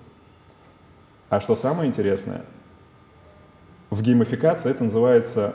[1.28, 2.44] А что самое интересное,
[3.90, 5.54] в геймификации это называется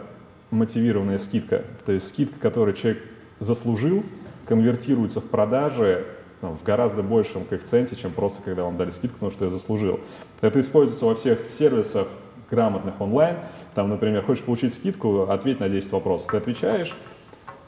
[0.52, 1.64] мотивированная скидка.
[1.86, 3.04] То есть скидка, которую человек
[3.39, 4.04] заслужил,
[4.46, 6.06] конвертируется в продажи
[6.42, 10.00] ну, в гораздо большем коэффициенте, чем просто когда вам дали скидку, потому что я заслужил.
[10.42, 12.08] Это используется во всех сервисах
[12.50, 13.38] грамотных онлайн.
[13.74, 16.32] Там, например, хочешь получить скидку, ответь на 10 вопросов.
[16.32, 16.96] Ты отвечаешь,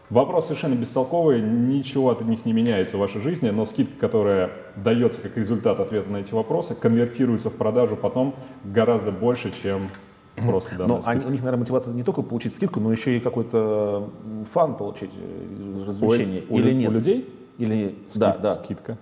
[0.10, 5.22] Вопрос совершенно бестолковый, ничего от них не меняется в вашей жизни, но скидка, которая дается
[5.22, 9.90] как результат ответа на эти вопросы, конвертируется в продажу потом гораздо больше, чем
[10.38, 11.28] просто данная Но скидка.
[11.28, 14.10] у них, наверное, мотивация не только получить скидку, но еще и какой-то
[14.50, 16.46] фан получить, э, развлечение.
[16.48, 16.90] У, Или у, нет?
[16.90, 17.30] У людей?
[17.58, 18.50] Или Скид, да, да.
[18.52, 18.98] скидка.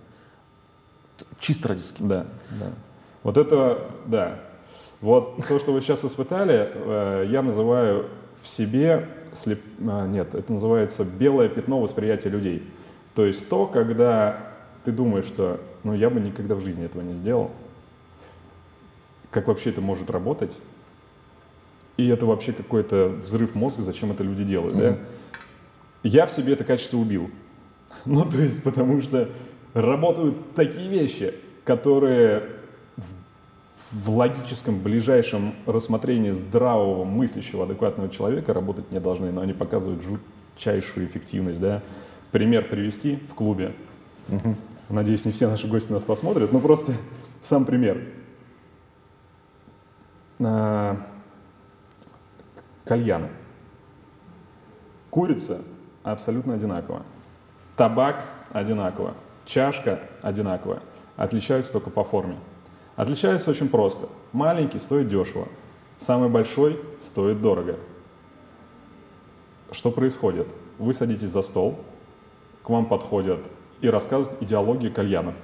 [1.39, 2.07] Чисто ради скидки.
[2.07, 2.71] Да, да.
[3.23, 4.39] Вот это, да.
[5.01, 8.07] Вот то, что вы сейчас испытали, э, я называю
[8.41, 9.61] в себе, слеп...
[9.87, 12.63] А, нет, это называется белое пятно восприятия людей.
[13.13, 14.51] То есть то, когда
[14.83, 17.51] ты думаешь, что ну я бы никогда в жизни этого не сделал,
[19.31, 20.57] как вообще это может работать,
[21.97, 24.91] и это вообще какой-то взрыв мозга, зачем это люди делают, mm-hmm.
[24.91, 24.99] да?
[26.03, 27.31] Я в себе это качество убил.
[28.05, 29.29] Ну, то есть, потому что
[29.73, 31.33] работают такие вещи,
[31.63, 32.43] которые
[32.97, 40.03] в, в логическом, ближайшем рассмотрении здравого, мыслящего, адекватного человека работать не должны, но они показывают
[40.03, 41.81] жутчайшую эффективность, да.
[42.31, 43.73] Пример привести в клубе.
[44.89, 46.93] Надеюсь, не все наши гости нас посмотрят, но просто
[47.41, 48.01] сам пример.
[50.39, 50.97] А,
[52.83, 53.29] кальяны.
[55.09, 55.61] Курица
[56.03, 57.03] абсолютно одинаковая.
[57.75, 59.13] Табак одинаково.
[59.45, 60.81] Чашка одинаковая.
[61.17, 62.37] Отличаются только по форме.
[62.95, 64.07] Отличаются очень просто.
[64.31, 65.47] Маленький стоит дешево.
[65.97, 67.77] Самый большой стоит дорого.
[69.71, 70.47] Что происходит?
[70.77, 71.79] Вы садитесь за стол,
[72.63, 73.39] к вам подходят
[73.81, 75.35] и рассказывают идеологию кальянов.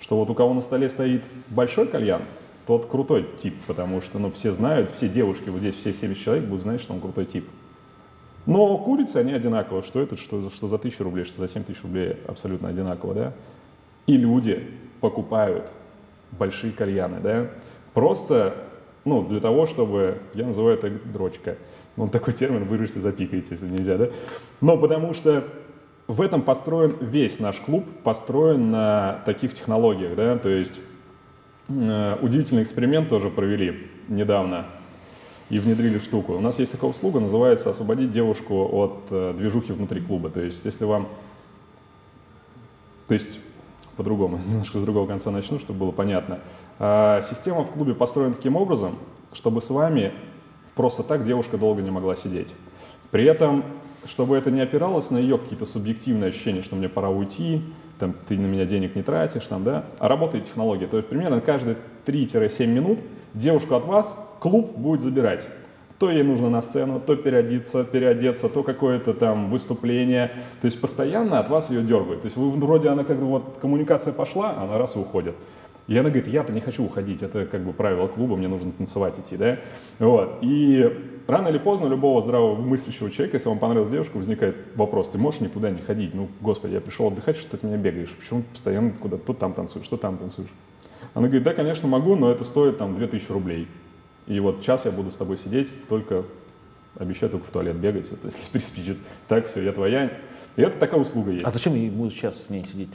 [0.00, 2.22] Что вот у кого на столе стоит большой кальян,
[2.66, 6.44] тот крутой тип, потому что ну, все знают, все девушки, вот здесь все 70 человек
[6.44, 7.48] будут знать, что он крутой тип.
[8.46, 9.82] Но курицы, они одинаковые.
[9.82, 13.32] Что это, что, что за 1000 рублей, что за 7 тысяч рублей абсолютно одинаково, да?
[14.06, 14.68] И люди
[15.00, 15.70] покупают
[16.32, 17.48] большие кальяны, да?
[17.94, 18.54] Просто,
[19.04, 21.56] ну, для того, чтобы, я называю это дрочка.
[21.96, 24.08] Ну, такой термин, вырежьте, запикаете, если нельзя, да?
[24.60, 25.44] Но потому что
[26.08, 30.80] в этом построен весь наш клуб, построен на таких технологиях, да, то есть
[31.68, 34.66] э, удивительный эксперимент тоже провели недавно
[35.52, 36.32] и внедрили штуку.
[36.32, 40.30] У нас есть такая услуга, называется «Освободить девушку от э, движухи внутри клуба».
[40.30, 41.08] То есть если вам...
[43.06, 43.38] То есть
[43.98, 46.40] по-другому, немножко с другого конца начну, чтобы было понятно.
[46.78, 48.98] А, система в клубе построена таким образом,
[49.34, 50.14] чтобы с вами
[50.74, 52.54] просто так девушка долго не могла сидеть.
[53.10, 53.62] При этом
[54.04, 57.62] чтобы это не опиралось на ее какие-то субъективные ощущения, что мне пора уйти,
[58.00, 60.88] там, ты на меня денег не тратишь, там, да, а работает технология.
[60.88, 62.98] То есть примерно каждые 3-7 минут
[63.34, 65.48] девушку от вас клуб будет забирать.
[65.98, 70.32] То ей нужно на сцену, то переодеться, переодеться, то какое-то там выступление.
[70.60, 72.22] То есть постоянно от вас ее дергают.
[72.22, 75.36] То есть вы вроде она как бы вот коммуникация пошла, она раз и уходит.
[75.88, 79.18] И она говорит, я-то не хочу уходить, это как бы правило клуба, мне нужно танцевать
[79.18, 79.58] идти, да?
[79.98, 80.38] Вот.
[80.40, 80.90] И
[81.26, 85.40] рано или поздно любого здравого мыслящего человека, если вам понравилась девушка, возникает вопрос, ты можешь
[85.40, 86.14] никуда не ходить?
[86.14, 88.10] Ну, господи, я пришел отдыхать, что ты от меня бегаешь?
[88.10, 90.50] Почему постоянно куда то там танцуешь, что там танцуешь?
[91.14, 93.68] Она говорит, да, конечно, могу, но это стоит там 2000 рублей.
[94.26, 96.24] И вот час я буду с тобой сидеть, только
[96.98, 98.98] обещаю только в туалет бегать, это если приспичит.
[99.28, 100.10] Так, все, я твоя.
[100.56, 101.44] И это такая услуга есть.
[101.44, 102.90] А зачем ему сейчас с ней сидеть?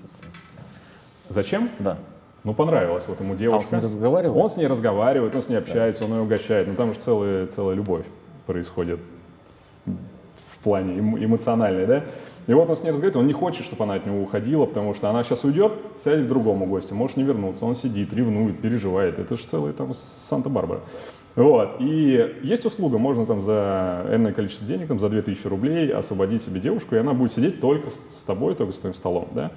[1.30, 1.70] Зачем?
[1.80, 1.98] Да.
[2.44, 3.58] Ну, понравилось вот ему девушка.
[3.58, 4.44] А он с ней разговаривает?
[4.44, 6.08] Он с ней разговаривает, он с ней общается, да.
[6.08, 6.68] он ее угощает.
[6.68, 8.06] Ну, там же целая, целая любовь
[8.46, 9.00] происходит
[9.86, 12.06] в плане эмоциональной, да?
[12.48, 14.94] И вот он с ней разговаривает, он не хочет, чтобы она от него уходила, потому
[14.94, 15.74] что она сейчас уйдет,
[16.04, 19.20] сядет к другому гостю, может не вернуться, он сидит, ревнует, переживает.
[19.20, 20.82] Это же целый там Санта-Барбара.
[21.36, 21.76] Вот.
[21.80, 26.60] И есть услуга, можно там за энное количество денег, там за 2000 рублей освободить себе
[26.62, 29.52] девушку, и она будет сидеть только с тобой, только с твоим столом, да?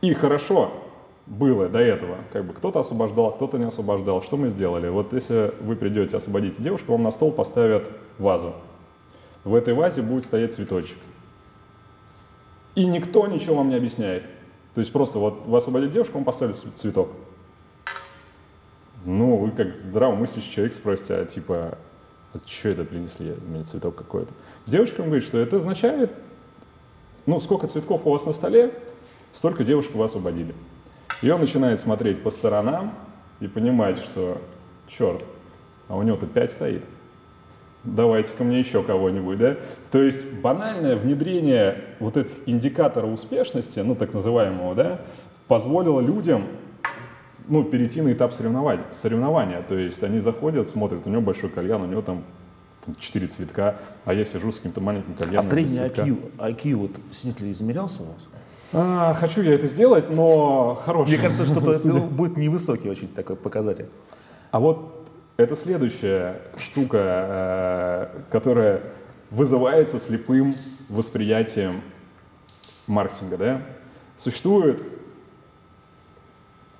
[0.00, 0.72] И хорошо,
[1.26, 2.16] было до этого.
[2.32, 4.22] Как бы кто-то освобождал, кто-то не освобождал.
[4.22, 4.88] Что мы сделали?
[4.88, 8.54] Вот если вы придете, освободите девушку, вам на стол поставят вазу.
[9.44, 10.96] В этой вазе будет стоять цветочек.
[12.78, 14.30] И никто ничего вам не объясняет.
[14.72, 17.10] То есть просто вот вы освободите девушку, вам поставили цветок.
[19.04, 21.76] Ну, вы как здравомыслящий человек спросите, а типа,
[22.32, 24.32] а что это принесли, мне цветок какой-то.
[24.64, 26.12] Девочка говорит, что это означает,
[27.26, 28.72] ну, сколько цветков у вас на столе,
[29.32, 30.54] столько девушек вы освободили.
[31.20, 32.94] И он начинает смотреть по сторонам
[33.40, 34.40] и понимать, что,
[34.86, 35.24] черт,
[35.88, 36.84] а у него-то пять стоит.
[37.84, 39.56] Давайте ко мне еще кого-нибудь, да?
[39.90, 45.00] То есть банальное внедрение вот этих индикаторов успешности, ну так называемого, да,
[45.46, 46.44] позволило людям
[47.48, 49.62] ну, перейти на этап соревнования, соревнования.
[49.62, 52.24] То есть они заходят, смотрят, у него большой кальян, у него там
[52.98, 55.40] четыре цветка, а я сижу с каким-то маленьким кальяном.
[55.40, 58.16] А средний IQ, IQ вот снитель измерялся у вас?
[58.72, 61.10] А, хочу я это сделать, но хороший.
[61.10, 63.88] Мне кажется, что это будет невысокий очень такой показатель.
[64.50, 64.97] А вот
[65.38, 68.82] это следующая штука, э, которая
[69.30, 70.56] вызывается слепым
[70.88, 71.80] восприятием
[72.88, 73.36] маркетинга.
[73.36, 73.62] Да?
[74.16, 74.82] Существует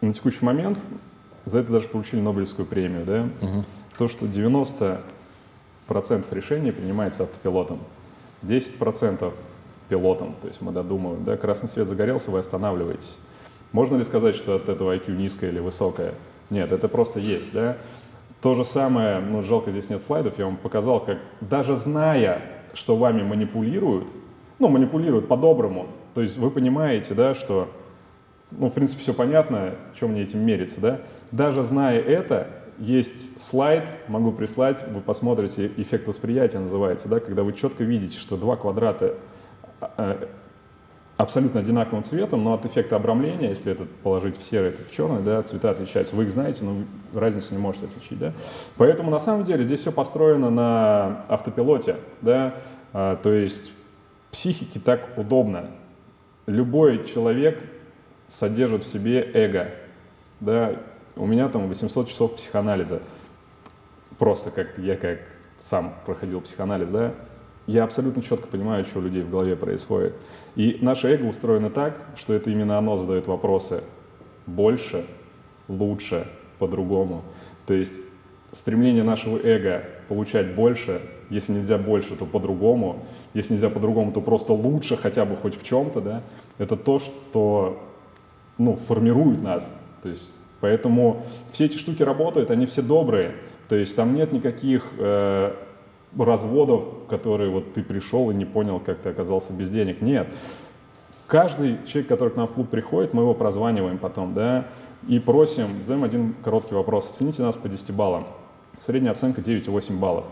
[0.01, 0.77] на текущий момент,
[1.45, 3.29] за это даже получили Нобелевскую премию, да?
[3.41, 3.65] угу.
[3.97, 5.01] то, что 90%
[6.33, 7.79] решений принимается автопилотом,
[8.43, 9.33] 10%
[9.89, 10.35] пилотом.
[10.43, 13.19] То есть мы додумываем, да, красный свет загорелся, вы останавливаетесь.
[13.71, 16.15] Можно ли сказать, что от этого IQ низкое или высокое?
[16.51, 17.77] Нет, это просто есть, да.
[18.41, 22.97] То же самое, ну, жалко, здесь нет слайдов, я вам показал, как даже зная, что
[22.97, 24.11] вами манипулируют,
[24.59, 27.69] ну, манипулируют по-доброму, то есть вы понимаете, да, что,
[28.53, 31.01] ну, в принципе, все понятно, чем мне этим мериться, да,
[31.33, 37.53] даже зная это, есть слайд, могу прислать, вы посмотрите, эффект восприятия называется, да, когда вы
[37.53, 39.17] четко видите, что два квадрата
[39.81, 40.27] Э,
[41.19, 45.21] абсолютно одинаковым цветом, но от эффекта обрамления, если этот положить в серый, это в черный,
[45.21, 46.15] да, цвета отличаются.
[46.15, 48.33] Вы их знаете, но разницу не можете отличить, да.
[48.77, 52.55] Поэтому на самом деле здесь все построено на автопилоте, да,
[52.93, 53.73] а, то есть
[54.31, 55.67] психике так удобно.
[56.47, 57.65] Любой человек
[58.29, 59.73] содержит в себе эго.
[60.39, 60.77] Да,
[61.17, 63.03] у меня там 800 часов психоанализа.
[64.19, 65.19] Просто как я как
[65.59, 67.13] сам проходил психоанализ, да,
[67.69, 70.15] я абсолютно четко понимаю, что у людей в голове происходит.
[70.57, 73.85] И наше эго устроено так, что это именно оно задает вопросы
[74.47, 75.05] больше,
[75.69, 76.27] лучше,
[76.59, 77.23] по-другому.
[77.67, 78.01] То есть
[78.53, 83.05] стремление нашего эго получать больше, если нельзя больше, то по-другому,
[83.35, 86.23] если нельзя по-другому, то просто лучше хотя бы хоть в чем-то, да,
[86.57, 87.83] это то, что
[88.57, 89.75] ну, формирует нас.
[90.03, 93.35] То есть, поэтому все эти штуки работают, они все добрые.
[93.69, 95.53] То есть там нет никаких э,
[96.17, 100.01] разводов, в которые вот ты пришел и не понял, как ты оказался без денег.
[100.01, 100.33] Нет.
[101.27, 104.69] Каждый человек, который к нам в клуб приходит, мы его прозваниваем потом, да,
[105.07, 107.11] и просим, задаем один короткий вопрос.
[107.11, 108.27] Оцените нас по 10 баллам.
[108.79, 110.25] Средняя оценка 9,8 баллов.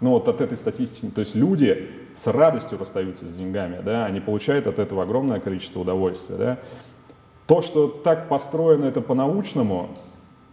[0.00, 4.20] Ну вот от этой статистики, то есть люди с радостью расстаются с деньгами, да, они
[4.20, 6.58] получают от этого огромное количество удовольствия, да.
[7.46, 9.90] То, что так построено это по-научному,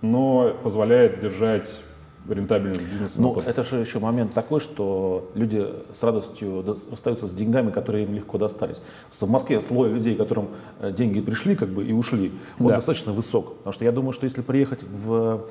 [0.01, 1.81] но позволяет держать
[2.29, 3.21] рентабельность бизнеса.
[3.21, 8.13] Ну, это же еще момент такой, что люди с радостью расстаются с деньгами, которые им
[8.13, 8.81] легко достались.
[9.11, 10.49] в Москве слой людей, которым
[10.79, 12.75] э, деньги пришли как бы и ушли, он да.
[12.75, 13.57] достаточно высок.
[13.57, 15.41] Потому что я думаю, что если приехать в,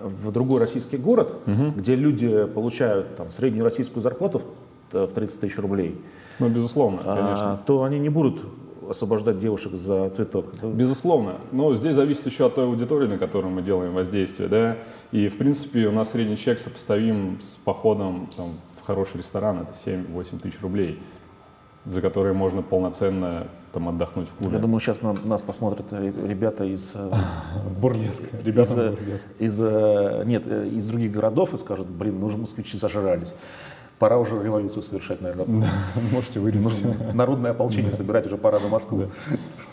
[0.00, 1.72] в другой российский город, угу.
[1.76, 4.42] где люди получают там, среднюю российскую зарплату
[4.92, 6.00] в 30 тысяч рублей,
[6.38, 7.52] ну, безусловно, а, конечно.
[7.52, 8.42] А, то они не будут
[8.90, 10.46] освобождать девушек за цветок.
[10.62, 11.36] Безусловно.
[11.52, 14.48] Но здесь зависит еще от той аудитории, на которую мы делаем воздействие.
[14.48, 14.78] Да?
[15.12, 19.60] И, в принципе, у нас средний чек сопоставим с походом там, в хороший ресторан.
[19.60, 21.00] Это 7-8 тысяч рублей,
[21.84, 24.54] за которые можно полноценно там, отдохнуть в клубе.
[24.54, 26.92] Я думаю, сейчас на, нас посмотрят ребята из...
[26.94, 27.12] Э,
[27.80, 28.28] Бурлеска.
[28.42, 29.44] Ребята из, э.
[29.44, 33.34] Из, э, нет, из других городов и скажут, блин, ну же москвичи зажрались.
[33.98, 35.68] Пора уже революцию совершать, наверное.
[36.12, 37.14] Можете вырезать.
[37.14, 39.06] Народное ополчение собирать уже пора на Москву.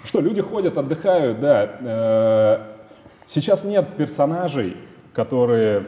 [0.04, 1.78] Что, люди ходят, отдыхают, да.
[1.82, 2.60] Э,
[3.28, 4.78] сейчас нет персонажей,
[5.14, 5.88] которые...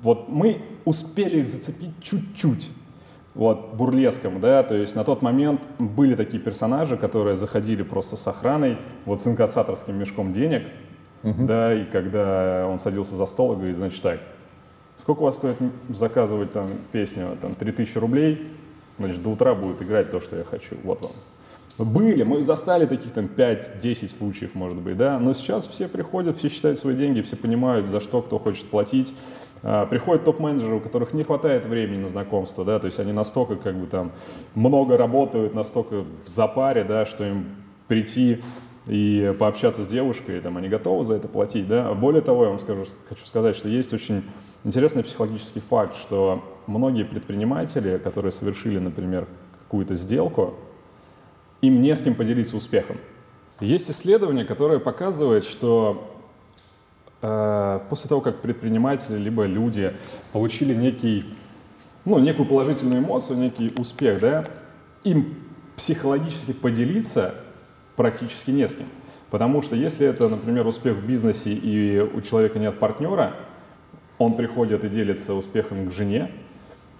[0.00, 2.70] Вот мы успели их зацепить чуть-чуть
[3.38, 8.26] вот, бурлеском, да, то есть на тот момент были такие персонажи, которые заходили просто с
[8.26, 10.68] охраной, вот с инкассаторским мешком денег,
[11.22, 11.46] угу.
[11.46, 14.20] да, и когда он садился за стол и говорит, значит так,
[15.08, 15.56] Сколько у вас стоит
[15.88, 17.34] заказывать там песню?
[17.40, 18.46] Там 3000 рублей,
[18.98, 20.76] значит, до утра будет играть то, что я хочу.
[20.84, 21.12] Вот вам.
[21.78, 26.50] Были, мы застали таких там 5-10 случаев, может быть, да, но сейчас все приходят, все
[26.50, 29.14] считают свои деньги, все понимают, за что кто хочет платить.
[29.62, 33.56] А, приходят топ-менеджеры, у которых не хватает времени на знакомство, да, то есть они настолько
[33.56, 34.12] как бы там
[34.54, 37.46] много работают, настолько в запаре, да, что им
[37.86, 38.42] прийти
[38.86, 41.94] и пообщаться с девушкой, там, они готовы за это платить, да.
[41.94, 44.22] Более того, я вам скажу, хочу сказать, что есть очень
[44.68, 49.26] Интересный психологический факт, что многие предприниматели, которые совершили, например,
[49.62, 50.56] какую-то сделку,
[51.62, 52.98] им не с кем поделиться успехом.
[53.60, 56.14] Есть исследование, которое показывает, что
[57.22, 59.96] э, после того, как предприниматели либо люди
[60.34, 61.24] получили некий,
[62.04, 64.44] ну, некую положительную эмоцию, некий успех, да,
[65.02, 65.34] им
[65.76, 67.36] психологически поделиться
[67.96, 68.88] практически не с кем.
[69.30, 73.34] Потому что если это, например, успех в бизнесе и у человека нет партнера,
[74.18, 76.30] он приходит и делится успехом к жене,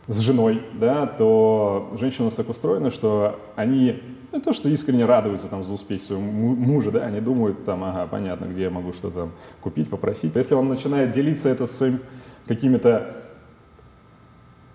[0.06, 4.02] с женой, да, то женщины у нас так устроены, что они
[4.32, 8.06] не то, что искренне радуются там за успех своего мужа, да, они думают там, ага,
[8.06, 10.34] понятно, где я могу что-то там купить, попросить.
[10.34, 12.00] Если он начинает делиться это с своими
[12.46, 13.16] какими-то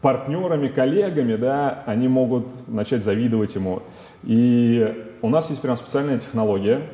[0.01, 3.81] партнерами, коллегами, да, они могут начать завидовать ему.
[4.23, 6.89] И у нас есть прям специальная технология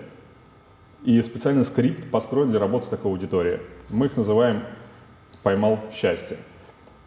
[1.03, 3.59] и специальный скрипт построен для работы с такой аудиторией.
[3.89, 4.61] Мы их называем
[5.43, 6.37] поймал счастье.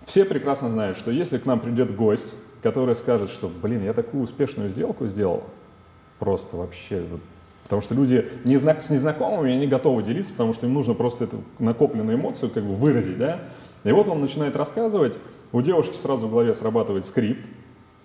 [0.04, 4.22] Все прекрасно знают, что если к нам придет гость, который скажет, что, блин, я такую
[4.22, 5.44] успешную сделку сделал,
[6.18, 7.04] просто вообще,
[7.64, 11.42] потому что люди незнак, с незнакомыми, они готовы делиться, потому что им нужно просто эту
[11.58, 13.40] накопленную эмоцию как бы выразить, да,
[13.84, 15.16] и вот он начинает рассказывать,
[15.52, 17.44] у девушки сразу в голове срабатывает скрипт,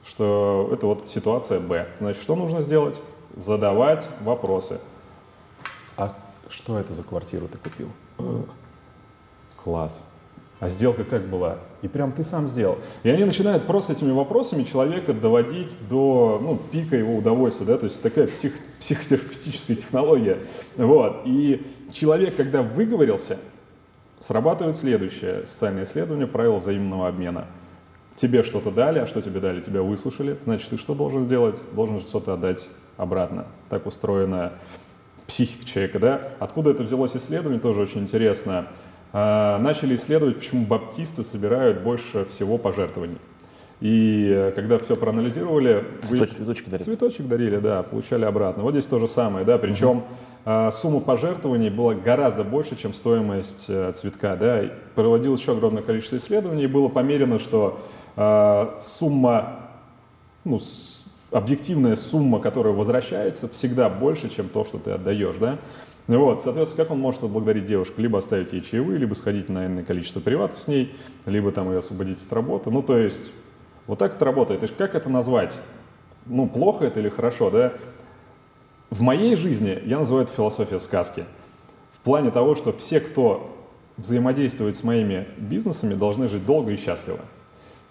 [0.03, 1.87] что это вот ситуация Б.
[1.99, 2.99] Значит, что нужно сделать?
[3.35, 4.79] Задавать вопросы.
[5.97, 6.15] А
[6.49, 7.89] что это за квартиру ты купил?
[9.63, 10.05] Класс
[10.59, 11.57] а сделка как была?
[11.83, 12.79] И прям ты сам сделал.
[13.03, 17.83] И они начинают просто этими вопросами человека доводить до ну, пика его удовольствия, да, то
[17.83, 20.39] есть такая псих, психотерапевтическая технология.
[20.75, 21.21] Вот.
[21.25, 23.37] И человек, когда выговорился,
[24.19, 27.45] срабатывает следующее социальное исследование правил взаимного обмена.
[28.15, 29.59] Тебе что-то дали, а что тебе дали?
[29.61, 30.37] Тебя выслушали.
[30.43, 31.61] Значит, ты что должен сделать?
[31.73, 33.45] Должен что-то отдать обратно.
[33.69, 34.53] Так устроена
[35.27, 36.31] психика человека, да?
[36.39, 38.69] Откуда это взялось исследование, тоже очень интересно.
[39.19, 43.17] А, начали исследовать, почему баптисты собирают больше всего пожертвований.
[43.81, 46.83] И э, когда все проанализировали, Цветоч, цветочки дарили.
[46.83, 48.61] Цветочек дарили, да, получали обратно.
[48.61, 50.03] Вот здесь то же самое, да, причем
[50.45, 50.71] угу.
[50.71, 54.65] сумма пожертвований была гораздо больше, чем стоимость э, цветка, да.
[54.93, 57.79] Проводилось еще огромное количество исследований, и было померено, что
[58.17, 59.71] э, сумма,
[60.43, 60.59] ну,
[61.31, 65.57] объективная сумма, которая возвращается, всегда больше, чем то, что ты отдаешь, да.
[66.07, 68.01] Вот, соответственно, как он может отблагодарить девушку?
[68.01, 70.95] Либо оставить ей чаевые, либо сходить на иное количество приватов с ней,
[71.25, 72.71] либо там ее освободить от работы.
[72.71, 73.33] Ну, то есть,
[73.87, 74.63] вот так это работает.
[74.63, 75.59] И как это назвать?
[76.25, 77.73] Ну, плохо это или хорошо, да?
[78.89, 81.25] В моей жизни я называю это философия сказки.
[81.91, 83.53] В плане того, что все, кто
[83.97, 87.19] взаимодействует с моими бизнесами, должны жить долго и счастливо.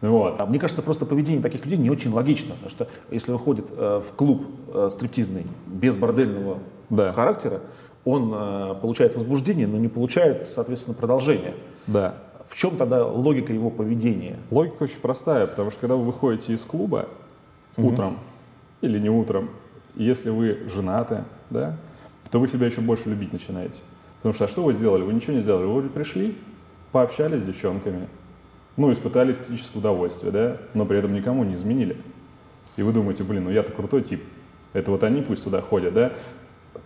[0.00, 0.40] Вот.
[0.40, 3.66] А мне кажется, просто поведение таких людей не очень логично, потому что если он ходит
[3.70, 6.58] э, в клуб э, стриптизный без бордельного
[6.90, 7.12] да.
[7.12, 7.60] характера,
[8.06, 11.54] он э, получает возбуждение, но не получает, соответственно, продолжение.
[11.88, 12.14] Да.
[12.48, 14.38] В чем тогда логика его поведения?
[14.52, 17.08] Логика очень простая, потому что когда вы выходите из клуба
[17.76, 17.88] угу.
[17.88, 18.18] утром
[18.80, 19.50] или не утром,
[19.96, 21.76] если вы женаты, да,
[22.30, 23.80] то вы себя еще больше любить начинаете.
[24.18, 25.02] Потому что а что вы сделали?
[25.02, 25.66] Вы ничего не сделали.
[25.66, 26.38] Вы пришли,
[26.92, 28.08] пообщались с девчонками,
[28.76, 31.96] ну, испытали эстетическое удовольствие, да, но при этом никому не изменили.
[32.76, 34.22] И вы думаете, блин, ну я-то крутой тип.
[34.74, 36.12] Это вот они пусть туда ходят, да?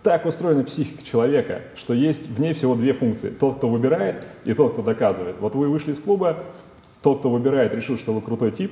[0.03, 3.29] Так устроена психика человека, что есть в ней всего две функции.
[3.29, 5.39] Тот, кто выбирает, и тот, кто доказывает.
[5.39, 6.43] Вот вы вышли из клуба,
[7.03, 8.71] тот, кто выбирает, решил, что вы крутой тип.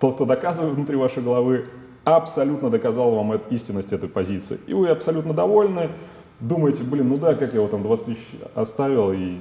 [0.00, 1.66] Тот, кто доказывает внутри вашей головы,
[2.04, 4.58] абсолютно доказал вам эту, истинность этой позиции.
[4.66, 5.90] И вы абсолютно довольны,
[6.40, 8.18] думаете, блин, ну да, как я его там 20 тысяч
[8.54, 9.38] оставил, и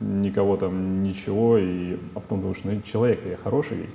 [0.00, 3.90] никого там ничего, и а потом думаешь, ну человек-то я хороший ведь.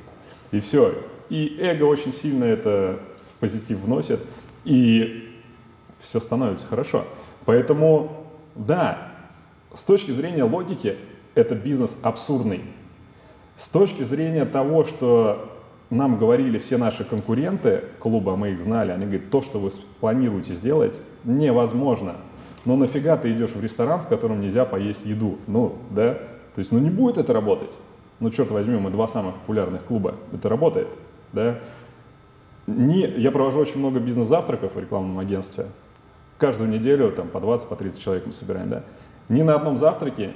[0.52, 0.94] И все.
[1.30, 3.00] И эго очень сильно это
[3.30, 4.20] в позитив вносит.
[4.66, 5.33] И
[6.04, 7.06] все становится хорошо.
[7.46, 8.26] Поэтому,
[8.56, 9.14] да,
[9.74, 10.98] с точки зрения логики,
[11.34, 12.62] это бизнес абсурдный.
[13.56, 15.50] С точки зрения того, что
[15.90, 20.54] нам говорили все наши конкуренты клуба, мы их знали, они говорят, то, что вы планируете
[20.54, 22.16] сделать, невозможно.
[22.66, 25.38] Но нафига ты идешь в ресторан, в котором нельзя поесть еду?
[25.48, 26.14] Ну, да?
[26.56, 27.72] То есть, ну не будет это работать.
[28.20, 30.16] Ну, черт возьми, мы два самых популярных клуба.
[30.32, 30.88] Это работает,
[31.32, 31.60] да?
[32.68, 35.66] Не, я провожу очень много бизнес-завтраков в рекламном агентстве
[36.44, 38.84] каждую неделю там по 20, по 30 человек мы собираем, да.
[39.30, 40.34] Ни на одном завтраке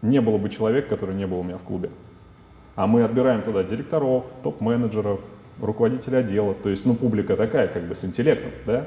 [0.00, 1.90] не было бы человека, который не был у меня в клубе.
[2.76, 5.18] А мы отбираем туда директоров, топ-менеджеров,
[5.60, 8.86] руководителей отделов, то есть, ну, публика такая, как бы с интеллектом, да.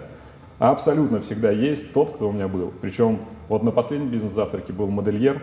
[0.57, 2.71] А абсолютно всегда есть тот, кто у меня был.
[2.81, 5.41] Причем вот на последнем бизнес-завтраке был модельер,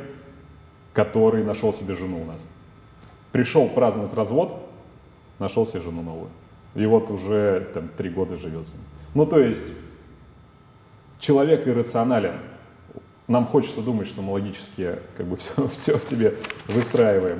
[0.95, 2.47] который нашел себе жену у нас.
[3.33, 4.55] Пришел праздновать развод,
[5.39, 6.31] нашел себе жену новую.
[6.75, 8.83] И вот уже там три года живет с ним.
[9.13, 9.75] Ну, то есть
[11.23, 12.35] человек иррационален.
[13.29, 16.35] Нам хочется думать, что мы логически как бы все, все в себе
[16.69, 17.39] выстраиваем.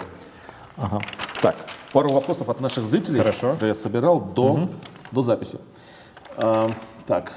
[0.79, 1.01] Ага.
[1.43, 1.57] Так,
[1.93, 3.53] пару вопросов от наших зрителей, Хорошо.
[3.53, 4.69] которые я собирал до, угу.
[5.11, 5.59] до записи.
[6.37, 6.71] А,
[7.07, 7.33] так,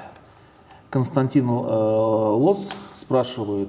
[0.88, 3.68] Константин э, Лос спрашивает,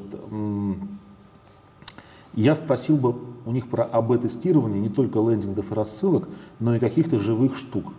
[2.33, 3.15] я спросил бы
[3.45, 7.91] у них про АБ-тестирование не только лендингов и рассылок, но и каких-то живых штук.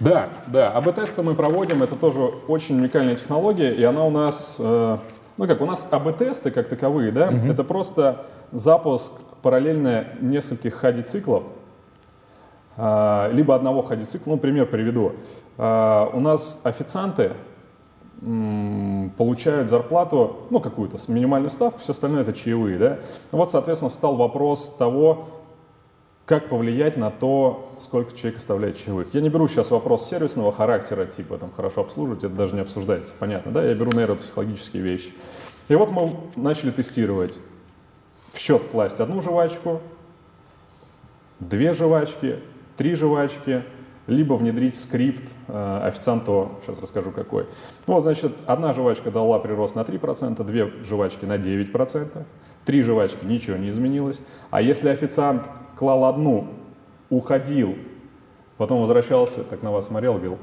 [0.00, 4.96] Да, да, АБ-тесты мы проводим, это тоже очень уникальная технология, и она у нас, э,
[5.36, 7.50] ну как, у нас АБ-тесты как таковые, да, угу.
[7.50, 11.44] это просто запуск параллельно нескольких хади-циклов,
[12.78, 15.12] э, либо одного хади-цикла, ну, пример приведу.
[15.58, 17.32] Э, у нас официанты
[18.22, 22.98] м, получают зарплату, ну, какую-то минимальную ставку, все остальное это чаевые, да.
[23.32, 25.28] Вот, соответственно, встал вопрос того,
[26.30, 29.08] как повлиять на то, сколько человек оставляет чаевых.
[29.12, 33.16] Я не беру сейчас вопрос сервисного характера, типа там хорошо обслуживать, это даже не обсуждается,
[33.18, 35.12] понятно, да, я беру нейропсихологические вещи.
[35.66, 37.40] И вот мы начали тестировать
[38.30, 39.80] в счет класть одну жвачку,
[41.40, 42.38] две жвачки,
[42.76, 43.64] три жвачки,
[44.06, 47.46] либо внедрить скрипт э, официанту, сейчас расскажу какой.
[47.88, 52.24] Ну, вот, значит, одна жвачка дала прирост на 3%, две жвачки на 9%,
[52.64, 54.20] три жвачки ничего не изменилось.
[54.52, 55.42] А если официант
[55.80, 56.46] клал одну,
[57.08, 57.74] уходил,
[58.58, 60.38] потом возвращался, так на вас смотрел, говорил,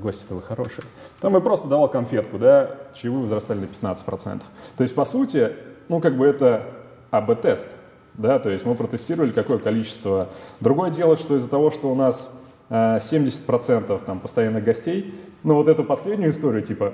[0.00, 0.84] гости-то вы хорошие.
[1.20, 4.42] Там я просто давал конфетку, да, чаевые возрастали на 15%.
[4.76, 5.54] То есть, по сути,
[5.88, 6.62] ну, как бы это
[7.10, 7.68] АБ-тест,
[8.14, 10.28] да, то есть мы протестировали какое количество.
[10.60, 12.32] Другое дело, что из-за того, что у нас
[12.70, 16.92] 70% э, там постоянных гостей, ну, вот эту последнюю историю, типа,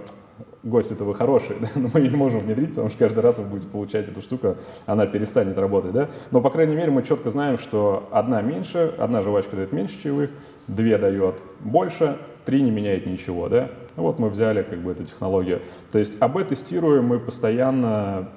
[0.63, 1.69] гость это вы хороший, да?
[1.75, 4.57] но мы ее не можем внедрить, потому что каждый раз вы будете получать эту штуку,
[4.87, 9.23] она перестанет работать, да, но, по крайней мере, мы четко знаем, что одна меньше, одна
[9.23, 10.31] жвачка дает меньше чаевых,
[10.69, 15.61] две дает больше, три не меняет ничего, да, вот мы взяли как бы эту технологию,
[15.91, 18.29] то есть АБ тестируем мы постоянно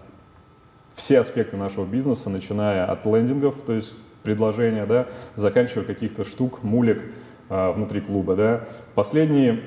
[0.95, 7.03] все аспекты нашего бизнеса, начиная от лендингов, то есть предложения, да, заканчивая каких-то штук, мулек
[7.49, 8.67] а, внутри клуба, да.
[8.95, 9.61] Последние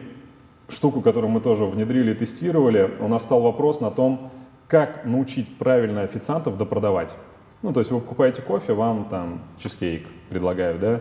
[0.69, 4.31] штуку, которую мы тоже внедрили и тестировали, у нас стал вопрос на том,
[4.69, 7.16] как научить правильно официантов допродавать.
[7.62, 11.01] Ну, то есть вы покупаете кофе, вам там чизкейк предлагают, да.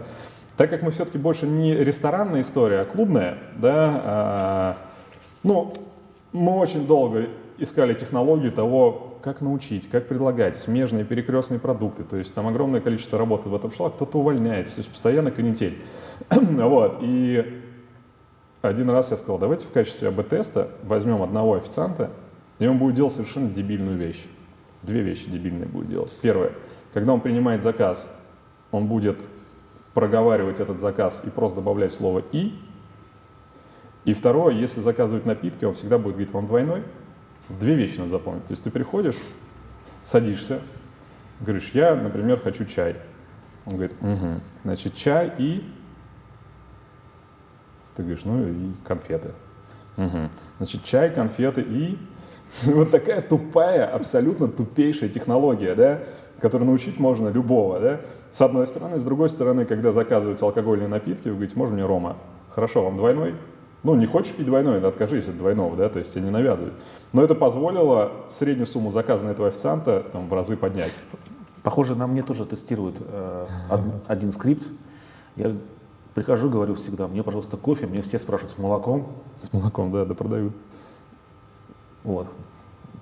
[0.55, 4.77] Так как мы все-таки больше не ресторанная история, а клубная, да, а,
[5.43, 5.75] ну,
[6.31, 7.27] мы очень долго
[7.59, 12.03] искали технологию того, как научить, как предлагать смежные перекрестные продукты.
[12.03, 15.77] То есть там огромное количество работы в этом шло, кто-то увольняется, то есть постоянно канитель.
[16.29, 17.61] вот, и
[18.61, 22.11] один раз я сказал, давайте в качестве АБ-теста возьмем одного официанта,
[22.59, 24.25] и он будет делать совершенно дебильную вещь.
[24.83, 26.13] Две вещи дебильные будет делать.
[26.21, 26.51] Первое,
[26.93, 28.09] когда он принимает заказ,
[28.71, 29.21] он будет
[29.93, 32.53] проговаривать этот заказ и просто добавлять слово «и».
[34.05, 36.83] И второе, если заказывать напитки, он всегда будет говорить вам двойной.
[37.49, 38.45] Две вещи надо запомнить.
[38.45, 39.17] То есть ты приходишь,
[40.01, 40.61] садишься,
[41.41, 42.95] говоришь, я, например, хочу чай.
[43.65, 44.41] Он говорит, угу.
[44.63, 45.63] Значит, чай и...
[47.97, 48.53] Ты говоришь, ну и
[48.85, 49.31] конфеты.
[49.97, 50.29] Угу.
[50.57, 51.97] Значит, чай, конфеты и...
[52.65, 55.99] Вот такая тупая, абсолютно тупейшая технология, да,
[56.39, 57.99] которую научить можно любого, да.
[58.31, 58.99] С одной стороны.
[58.99, 62.17] С другой стороны, когда заказываются алкогольные напитки, вы говорите, можно мне рома?
[62.53, 63.35] Хорошо, вам двойной?
[63.83, 66.75] Ну, не хочешь пить двойной, да, откажись от двойного, да, то есть тебе не навязывают.
[67.13, 70.91] Но это позволило среднюю сумму заказа на этого официанта там, в разы поднять.
[71.63, 73.45] Похоже, на мне тоже тестируют э,
[74.07, 74.63] один скрипт.
[75.35, 75.53] Я
[76.17, 79.05] прихожу, говорю всегда, мне, пожалуйста, кофе, мне все спрашивают с молоком.
[79.39, 80.51] С молоком, да, да продают.
[82.03, 82.27] Вот.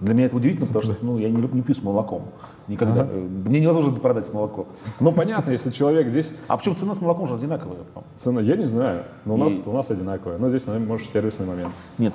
[0.02, 2.24] Для меня это удивительно, потому что ну, я не, не пью с молоком.
[2.68, 3.04] Никогда.
[3.04, 3.14] Ага.
[3.14, 4.68] Мне невозможно продать молоко.
[5.00, 6.34] Ну, понятно, если человек здесь...
[6.50, 7.78] А почему цена с молоком же одинаковая?
[8.18, 10.38] Цена, я не знаю, но у, нас, у нас одинаковая.
[10.38, 11.72] Но здесь, наверное, может, сервисный момент.
[11.98, 12.14] Нет,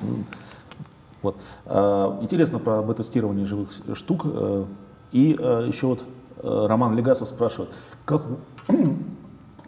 [1.22, 1.38] вот.
[1.64, 4.26] А, интересно про бета-тестирование живых штук.
[4.26, 4.64] Э,
[5.12, 6.00] и э, еще вот
[6.42, 7.70] э, Роман Легасов спрашивает,
[8.04, 8.26] как,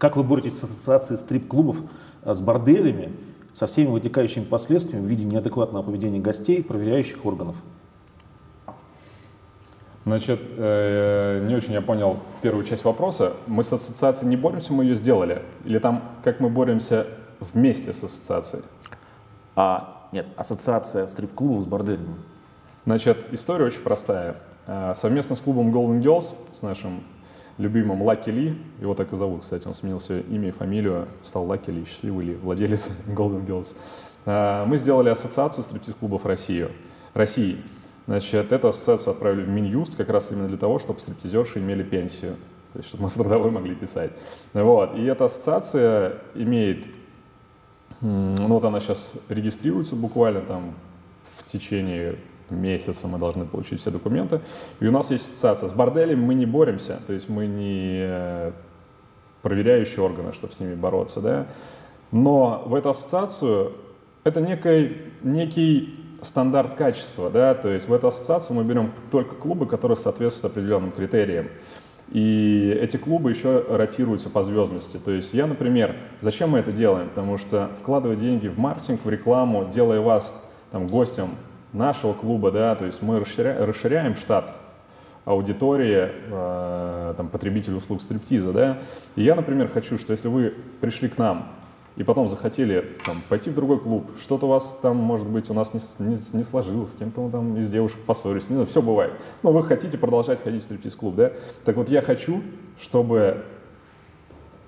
[0.03, 1.77] как вы боретесь с ассоциацией стрип-клубов
[2.25, 3.13] с борделями,
[3.55, 7.55] со всеми вытекающими последствиями в виде неадекватного поведения гостей, проверяющих органов?
[10.05, 13.35] Значит, э, не очень я понял первую часть вопроса.
[13.47, 15.43] Мы с ассоциацией не боремся, мы ее сделали?
[15.65, 17.07] Или там, как мы боремся
[17.39, 18.65] вместе с ассоциацией?
[19.55, 22.17] А, нет, ассоциация стрип-клубов с борделями.
[22.87, 24.35] Значит, история очень простая.
[24.67, 27.05] Э, совместно с клубом Golden Girls, с нашим
[27.59, 31.47] любимым Лаки Ли, его так и зовут, кстати, он сменил свое имя и фамилию, стал
[31.47, 33.75] Лаки Ли, счастливый Ли, владелец Golden Girls,
[34.27, 36.69] э, мы сделали ассоциацию стриптиз-клубов России.
[37.15, 37.59] России.
[38.07, 42.37] Значит, эту ассоциацию отправили в Минюст как раз именно для того, чтобы стриптизерши имели пенсию,
[42.73, 44.11] то есть чтобы мы в трудовой могли писать.
[44.53, 44.95] Вот.
[44.95, 46.87] И эта ассоциация имеет,
[48.01, 50.75] ну вот она сейчас регистрируется буквально там
[51.23, 52.17] в течение
[52.55, 54.41] месяца мы должны получить все документы.
[54.81, 55.69] И у нас есть ассоциация.
[55.69, 58.53] С борделем мы не боремся, то есть мы не э,
[59.43, 61.47] проверяющие органы, чтобы с ними бороться, да.
[62.11, 63.73] Но в эту ассоциацию
[64.25, 69.67] это некий, некий стандарт качества, да, то есть в эту ассоциацию мы берем только клубы,
[69.67, 71.49] которые соответствуют определенным критериям.
[72.11, 74.99] И эти клубы еще ротируются по звездности.
[74.99, 77.09] То есть я, например, зачем мы это делаем?
[77.09, 80.39] Потому что вкладывая деньги в маркетинг, в рекламу, делая вас
[80.71, 81.31] там, гостем
[81.73, 84.53] нашего клуба, да, то есть мы расширяем, расширяем штат
[85.25, 88.79] аудитории, э, там, потребителей услуг стриптиза, да.
[89.17, 91.49] И я, например, хочу, что если вы пришли к нам
[91.97, 95.55] и потом захотели там, пойти в другой клуб, что-то у вас там, может быть, у
[95.55, 99.13] нас не, не, не сложилось, с кем-то там из девушек поссорились, не знаю, все бывает.
[99.43, 101.33] Но вы хотите продолжать ходить в стриптиз-клуб, да?
[101.65, 102.43] Так вот, я хочу,
[102.81, 103.45] чтобы,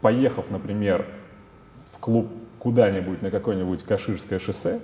[0.01, 1.07] поехав, например,
[1.93, 2.29] в клуб
[2.61, 4.81] куда-нибудь на какое-нибудь Каширское шоссе,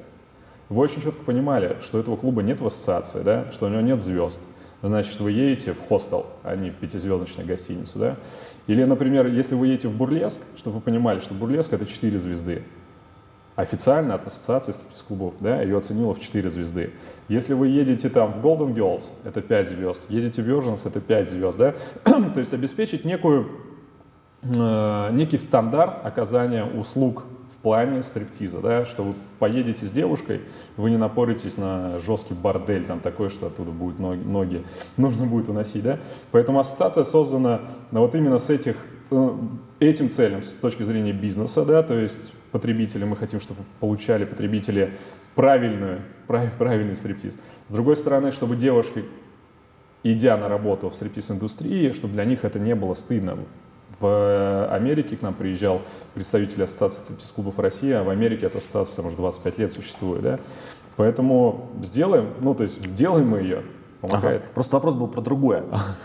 [0.70, 4.00] вы очень четко понимали, что этого клуба нет в ассоциации, да, что у него нет
[4.00, 4.40] звезд.
[4.82, 8.16] Значит, вы едете в хостел, а не в пятизвездочную гостиницу, да,
[8.66, 12.62] или, например, если вы едете в Бурлеск, чтобы вы понимали, что Бурлеск— это 4 звезды.
[13.56, 16.92] Официально от ассоциации стриптиз-клубов, да, ее оценила в 4 звезды.
[17.28, 20.08] Если вы едете там в Golden Girls, это 5 звезд.
[20.08, 21.74] Едете в Virgins, это 5 звезд, да.
[22.04, 23.50] То есть обеспечить некую,
[24.42, 27.24] э, некий стандарт оказания услуг
[27.62, 30.40] плане стриптиза, да, что вы поедете с девушкой,
[30.76, 34.64] вы не напоритесь на жесткий бордель, там такой, что оттуда будет ноги, ноги
[34.96, 35.98] нужно будет уносить, да.
[36.30, 38.76] Поэтому ассоциация создана ну, вот именно с этих,
[39.10, 39.30] э,
[39.78, 44.96] этим целям, с точки зрения бизнеса, да, то есть потребители, мы хотим, чтобы получали потребители
[45.34, 47.36] правильную, прав, правильный стриптиз.
[47.68, 49.04] С другой стороны, чтобы девушки,
[50.02, 53.38] идя на работу в стриптиз-индустрии, чтобы для них это не было стыдно.
[54.00, 55.82] В Америке к нам приезжал
[56.14, 60.38] представитель Ассоциации стриптиз-клубов России, а в Америке эта ассоциация там уже 25 лет существует, да.
[60.96, 63.62] Поэтому сделаем, ну, то есть делаем мы ее,
[64.00, 64.42] помогает.
[64.44, 64.52] Ага.
[64.54, 65.64] Просто вопрос был про другое.
[65.70, 65.96] А,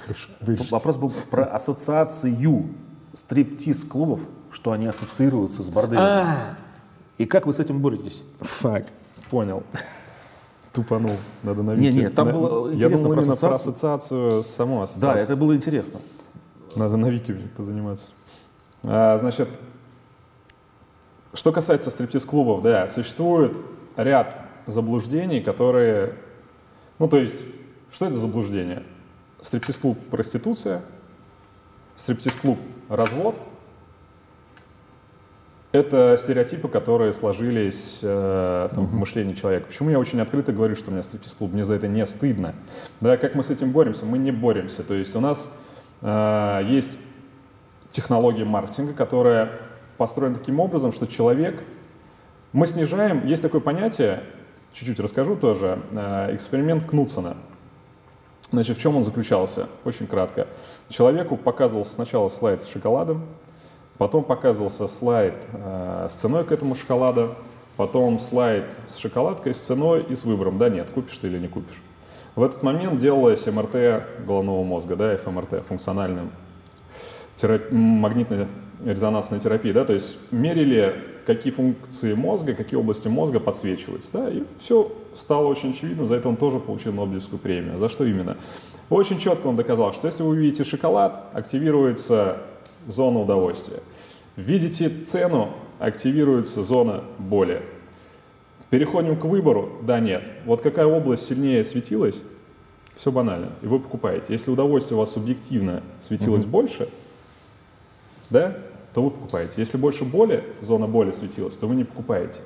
[0.71, 2.65] вопрос был про ассоциацию
[3.13, 4.19] стриптиз-клубов,
[4.51, 6.01] что они ассоциируются с борделем.
[6.01, 6.57] А,
[7.17, 8.23] И как вы с этим боретесь?
[8.41, 8.87] Фак,
[9.29, 9.63] понял.
[10.73, 11.15] Тупанул.
[11.43, 12.03] Надо на Не, вики.
[12.03, 13.71] не, там На- было Я интересно думал про именно про ассоциацию.
[13.71, 15.23] ассоциацию, саму Да, ассоциацию.
[15.23, 15.99] это было интересно.
[16.75, 18.11] Надо на вики позаниматься.
[18.83, 19.47] А, значит,
[21.33, 23.57] что касается стриптиз-клубов, да, существует
[23.97, 26.15] ряд заблуждений, которые...
[26.99, 27.45] Ну, то есть,
[27.91, 28.83] что это заблуждение?
[29.41, 30.81] Стриптиз-клуб– проституция,
[31.95, 32.59] стриптиз-клуб–
[32.89, 33.35] развод.
[35.71, 39.67] Это стереотипы, которые сложились э, там, в мышлении человека.
[39.67, 41.51] Почему я очень открыто говорю, что у меня стриптиз-клуб?
[41.51, 42.55] Мне за это не стыдно.
[43.01, 44.05] Да, как мы с этим боремся?
[44.05, 44.83] Мы не боремся.
[44.83, 45.51] То есть у нас
[46.05, 46.99] есть
[47.89, 49.51] технология маркетинга, которая
[49.97, 51.63] построена таким образом, что человек...
[52.53, 53.25] Мы снижаем...
[53.25, 54.23] Есть такое понятие,
[54.73, 57.37] чуть-чуть расскажу тоже, э, эксперимент Кнутсона.
[58.51, 59.67] Значит, в чем он заключался?
[59.83, 60.47] Очень кратко.
[60.89, 63.25] Человеку показывался сначала слайд с шоколадом,
[63.97, 67.35] потом показывался слайд э, с ценой к этому шоколаду,
[67.77, 71.47] потом слайд с шоколадкой, с ценой и с выбором, да, нет, купишь ты или не
[71.47, 71.81] купишь.
[72.35, 76.31] В этот момент делалось МРТ головного мозга, да, ФМРТ, функциональным
[77.37, 84.29] терап- магнитно-резонансной терапии, да, то есть мерили, какие функции мозга, какие области мозга подсвечиваются, да,
[84.29, 87.77] и все стало очень очевидно, за это он тоже получил Нобелевскую премию.
[87.77, 88.35] За что именно?
[88.89, 92.39] Очень четко он доказал, что если вы видите шоколад, активируется
[92.85, 93.79] зона удовольствия.
[94.35, 97.61] Видите цену, активируется зона боли.
[98.75, 100.29] Переходим к выбору, да, нет.
[100.43, 102.21] Вот какая область сильнее светилась,
[102.93, 104.33] все банально, и вы покупаете.
[104.33, 106.89] Если удовольствие у вас субъективно светилось больше,
[108.29, 108.57] да,
[108.93, 109.53] то вы покупаете.
[109.55, 112.41] Если больше боли, зона боли светилась, то вы не покупаете.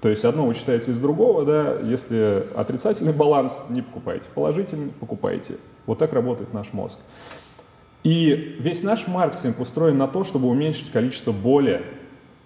[0.00, 5.54] То есть одно вычитается из другого, да, если отрицательный баланс, не покупаете, положительный, покупаете.
[5.86, 6.98] Вот так работает наш мозг.
[8.02, 11.80] И весь наш маркетинг устроен на то, чтобы уменьшить количество боли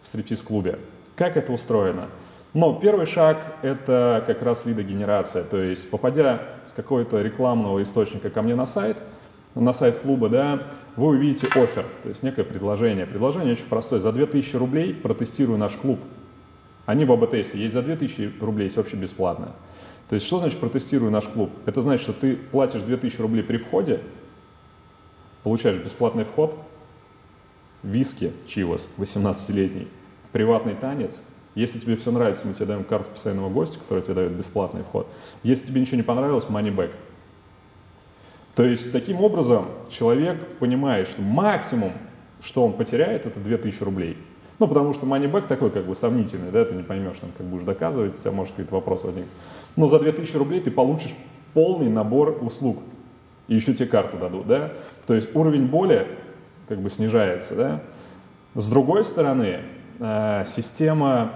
[0.03, 0.79] в стриптиз-клубе.
[1.17, 2.09] Как это устроено?
[2.55, 5.43] Но первый шаг— это как раз лидогенерация.
[5.43, 8.97] То есть, попадя с какого-то рекламного источника ко мне на сайт,
[9.57, 10.63] на сайт клуба, да,
[10.97, 13.07] вы увидите офер, то есть некое предложение.
[13.07, 13.99] Предложение очень простое.
[13.99, 15.99] За 2000 рублей протестирую наш клуб.
[16.87, 19.53] Они в АБ-тесте есть за 2000 рублей, есть вообще бесплатно.
[20.09, 21.51] То есть что значит протестирую наш клуб?
[21.67, 24.01] Это значит, что ты платишь 2000 рублей при входе,
[25.43, 26.57] получаешь бесплатный вход,
[27.83, 29.89] виски, чивос, 18-летний,
[30.31, 31.23] приватный танец.
[31.55, 35.07] Если тебе все нравится, мы тебе даем карту постоянного гостя, которая тебе дает бесплатный вход.
[35.43, 36.91] Если тебе ничего не понравилось, money back.
[38.55, 41.93] То есть таким образом человек понимает, что максимум,
[42.41, 44.17] что он потеряет, это 2000 рублей.
[44.59, 47.47] Ну, потому что money back такой как бы сомнительный, да, ты не поймешь, там, как
[47.47, 49.33] будешь доказывать, у тебя может какой-то вопрос возникнуть.
[49.77, 51.15] Но за 2000 рублей ты получишь
[51.55, 52.79] полный набор услуг.
[53.49, 54.73] И еще тебе карту дадут, да.
[55.07, 56.07] То есть уровень боли
[56.69, 57.83] как бы снижается, да.
[58.55, 59.61] С другой стороны,
[59.99, 61.33] э, система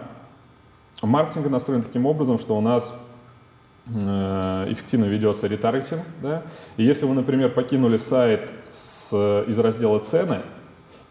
[1.02, 2.94] маркетинга настроена таким образом, что у нас
[3.86, 6.42] э, эффективно ведется ретаргетинг, да.
[6.76, 9.12] И если вы, например, покинули сайт с,
[9.46, 10.40] из раздела цены,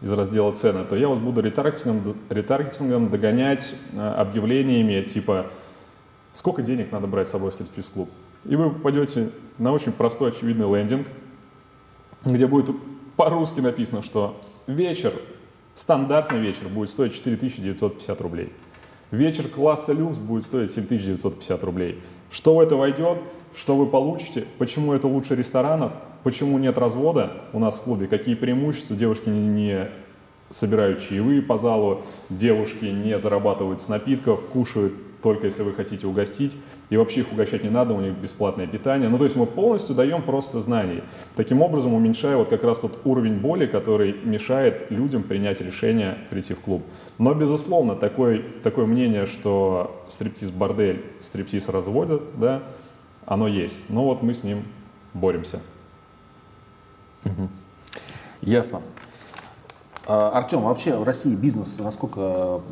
[0.00, 5.46] из раздела цены, то я вас буду ретаргетингом, ретаргетингом догонять э, объявлениями типа
[6.32, 8.10] «Сколько денег надо брать с собой в стриптиз-клуб?»
[8.44, 11.06] И вы попадете на очень простой, очевидный лендинг,
[12.24, 12.74] где будет
[13.16, 15.12] по-русски написано, что вечер,
[15.74, 18.52] стандартный вечер будет стоить 4950 рублей.
[19.10, 21.98] Вечер класса люкс будет стоить 7950 рублей.
[22.30, 23.18] Что в это войдет,
[23.56, 25.92] что вы получите, почему это лучше ресторанов,
[26.24, 29.88] почему нет развода у нас в клубе, какие преимущества, девушки не,
[30.50, 36.56] собирают чаевые по залу, девушки не зарабатывают с напитков, кушают только если вы хотите угостить,
[36.90, 39.08] и вообще их угощать не надо, у них бесплатное питание.
[39.08, 41.02] Ну, то есть мы полностью даем просто знаний.
[41.36, 46.54] Таким образом, уменьшая вот как раз тот уровень боли, который мешает людям принять решение прийти
[46.54, 46.82] в клуб.
[47.18, 52.62] Но, безусловно, такое, такое мнение, что стриптиз-бордель, стриптиз разводят, да,
[53.26, 53.80] оно есть.
[53.88, 54.64] Но вот мы с ним
[55.12, 55.60] боремся.
[58.40, 58.80] Ясно.
[60.06, 62.62] А, Артем, вообще в России бизнес насколько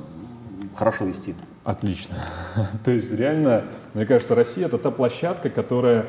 [0.75, 1.35] хорошо вести?
[1.67, 2.15] Отлично.
[2.85, 6.07] То есть реально, мне кажется, Россия это та площадка, которая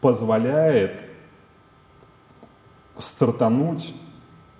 [0.00, 1.00] позволяет
[2.98, 3.94] стартануть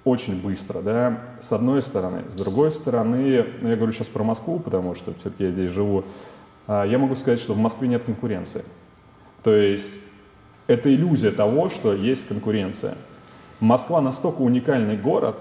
[0.05, 2.31] очень быстро, да, с одной стороны.
[2.31, 6.05] С другой стороны, ну, я говорю сейчас про Москву, потому что все-таки я здесь живу,
[6.69, 8.65] а, я могу сказать, что в Москве нет конкуренции.
[9.43, 9.99] То есть
[10.69, 12.95] это иллюзия того, что есть конкуренция.
[13.59, 15.41] Москва настолько уникальный город,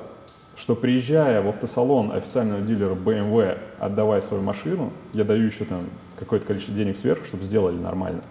[0.56, 6.46] что приезжая в автосалон официального дилера BMW, отдавая свою машину, я даю еще там какое-то
[6.46, 8.22] количество денег сверху, чтобы сделали нормально.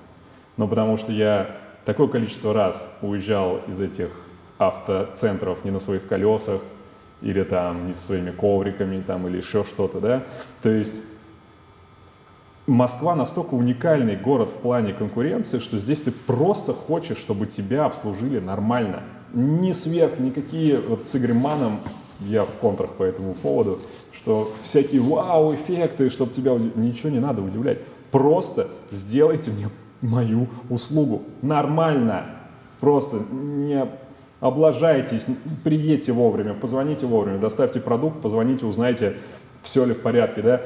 [0.56, 4.10] Но потому что я такое количество раз уезжал из этих
[4.58, 6.60] автоцентров не на своих колесах,
[7.22, 10.24] или там не со своими ковриками, там, или еще что-то, да.
[10.60, 11.02] То есть
[12.66, 18.38] Москва настолько уникальный город в плане конкуренции, что здесь ты просто хочешь, чтобы тебя обслужили
[18.38, 19.02] нормально.
[19.32, 21.38] Ни сверх, никакие, вот с Игорем
[22.26, 23.78] я в контрах по этому поводу,
[24.12, 26.76] что всякие вау-эффекты, чтобы тебя удивить.
[26.76, 27.78] Ничего не надо удивлять.
[28.10, 29.68] Просто сделайте мне
[30.00, 31.22] мою услугу.
[31.40, 32.26] Нормально.
[32.80, 33.86] Просто не
[34.40, 35.26] облажайтесь,
[35.62, 39.14] приедьте вовремя, позвоните вовремя, доставьте продукт, позвоните, узнайте,
[39.62, 40.62] все ли в порядке, да.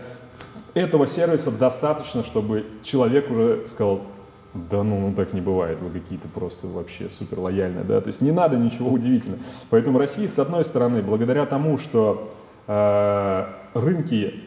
[0.73, 4.01] Этого сервиса достаточно, чтобы человек уже сказал,
[4.71, 8.21] да ну, ну так не бывает, вы какие-то просто вообще супер лояльные, да, то есть
[8.21, 9.43] не надо ничего удивительного.
[9.71, 12.33] Поэтому Россия, с одной стороны, благодаря тому, что
[12.67, 14.43] э, рынки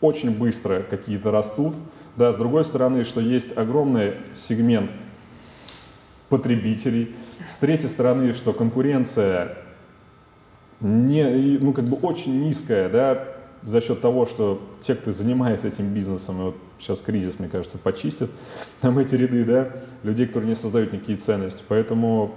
[0.00, 1.74] очень быстро какие-то растут,
[2.16, 4.90] да, с другой стороны, что есть огромный сегмент
[6.28, 7.14] потребителей,
[7.46, 9.56] с третьей стороны, что конкуренция
[10.80, 13.28] не, ну, как бы очень низкая, да,
[13.62, 17.78] за счет того, что те, кто занимается этим бизнесом, и вот сейчас кризис, мне кажется,
[17.78, 18.30] почистит
[18.80, 19.68] там эти ряды, да,
[20.02, 21.62] людей, которые не создают никакие ценности.
[21.68, 22.34] Поэтому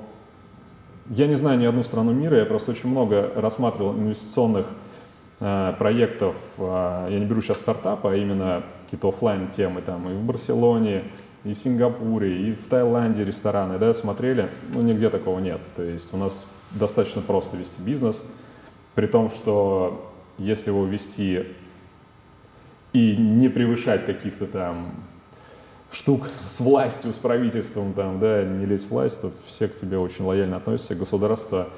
[1.10, 4.68] я не знаю ни одну страну мира, я просто очень много рассматривал инвестиционных
[5.40, 10.14] э, проектов, э, я не беру сейчас стартапы, а именно какие-то офлайн темы там и
[10.14, 11.06] в Барселоне,
[11.44, 15.62] и в Сингапуре, и в Таиланде рестораны, да, смотрели, ну, нигде такого нет.
[15.76, 18.24] То есть у нас достаточно просто вести бизнес,
[18.96, 21.46] при том, что если его вести
[22.94, 24.92] и не превышать каких-то там
[25.92, 29.98] штук с властью, с правительством, там, да, не лезть в власть, то все к тебе
[29.98, 30.96] очень лояльно относятся.
[30.96, 31.70] Государство,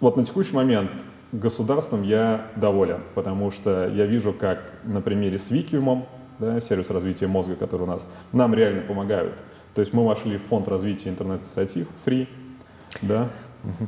[0.00, 0.90] вот на текущий момент
[1.32, 6.06] государством я доволен, потому что я вижу, как на примере с Викиумом,
[6.38, 9.40] да, сервис развития мозга, который у нас, нам реально помогают.
[9.74, 12.28] То есть мы вошли в фонд развития интернет-инициатив, free,
[13.02, 13.30] да,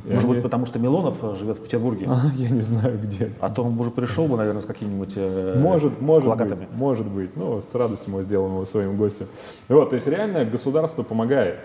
[0.05, 0.33] может они...
[0.33, 2.07] быть, потому что Милонов э, живет в Петербурге?
[2.09, 3.31] А, я не знаю, где.
[3.39, 6.59] А то он уже пришел бы, наверное, с какими-нибудь э, может, может плакатами.
[6.59, 7.35] Быть, может быть.
[7.35, 9.27] Ну, с радостью мы сделаем его своим гостем.
[9.67, 11.59] Вот, то есть реально государство помогает.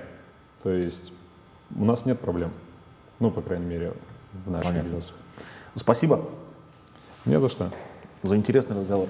[0.62, 1.12] То есть
[1.76, 2.50] у нас нет проблем.
[3.18, 3.92] Ну, по крайней мере,
[4.44, 4.86] в наших Понятно.
[4.86, 5.16] бизнесах.
[5.74, 6.20] Спасибо.
[7.24, 7.70] Не за что.
[8.22, 9.08] За интересный разговор.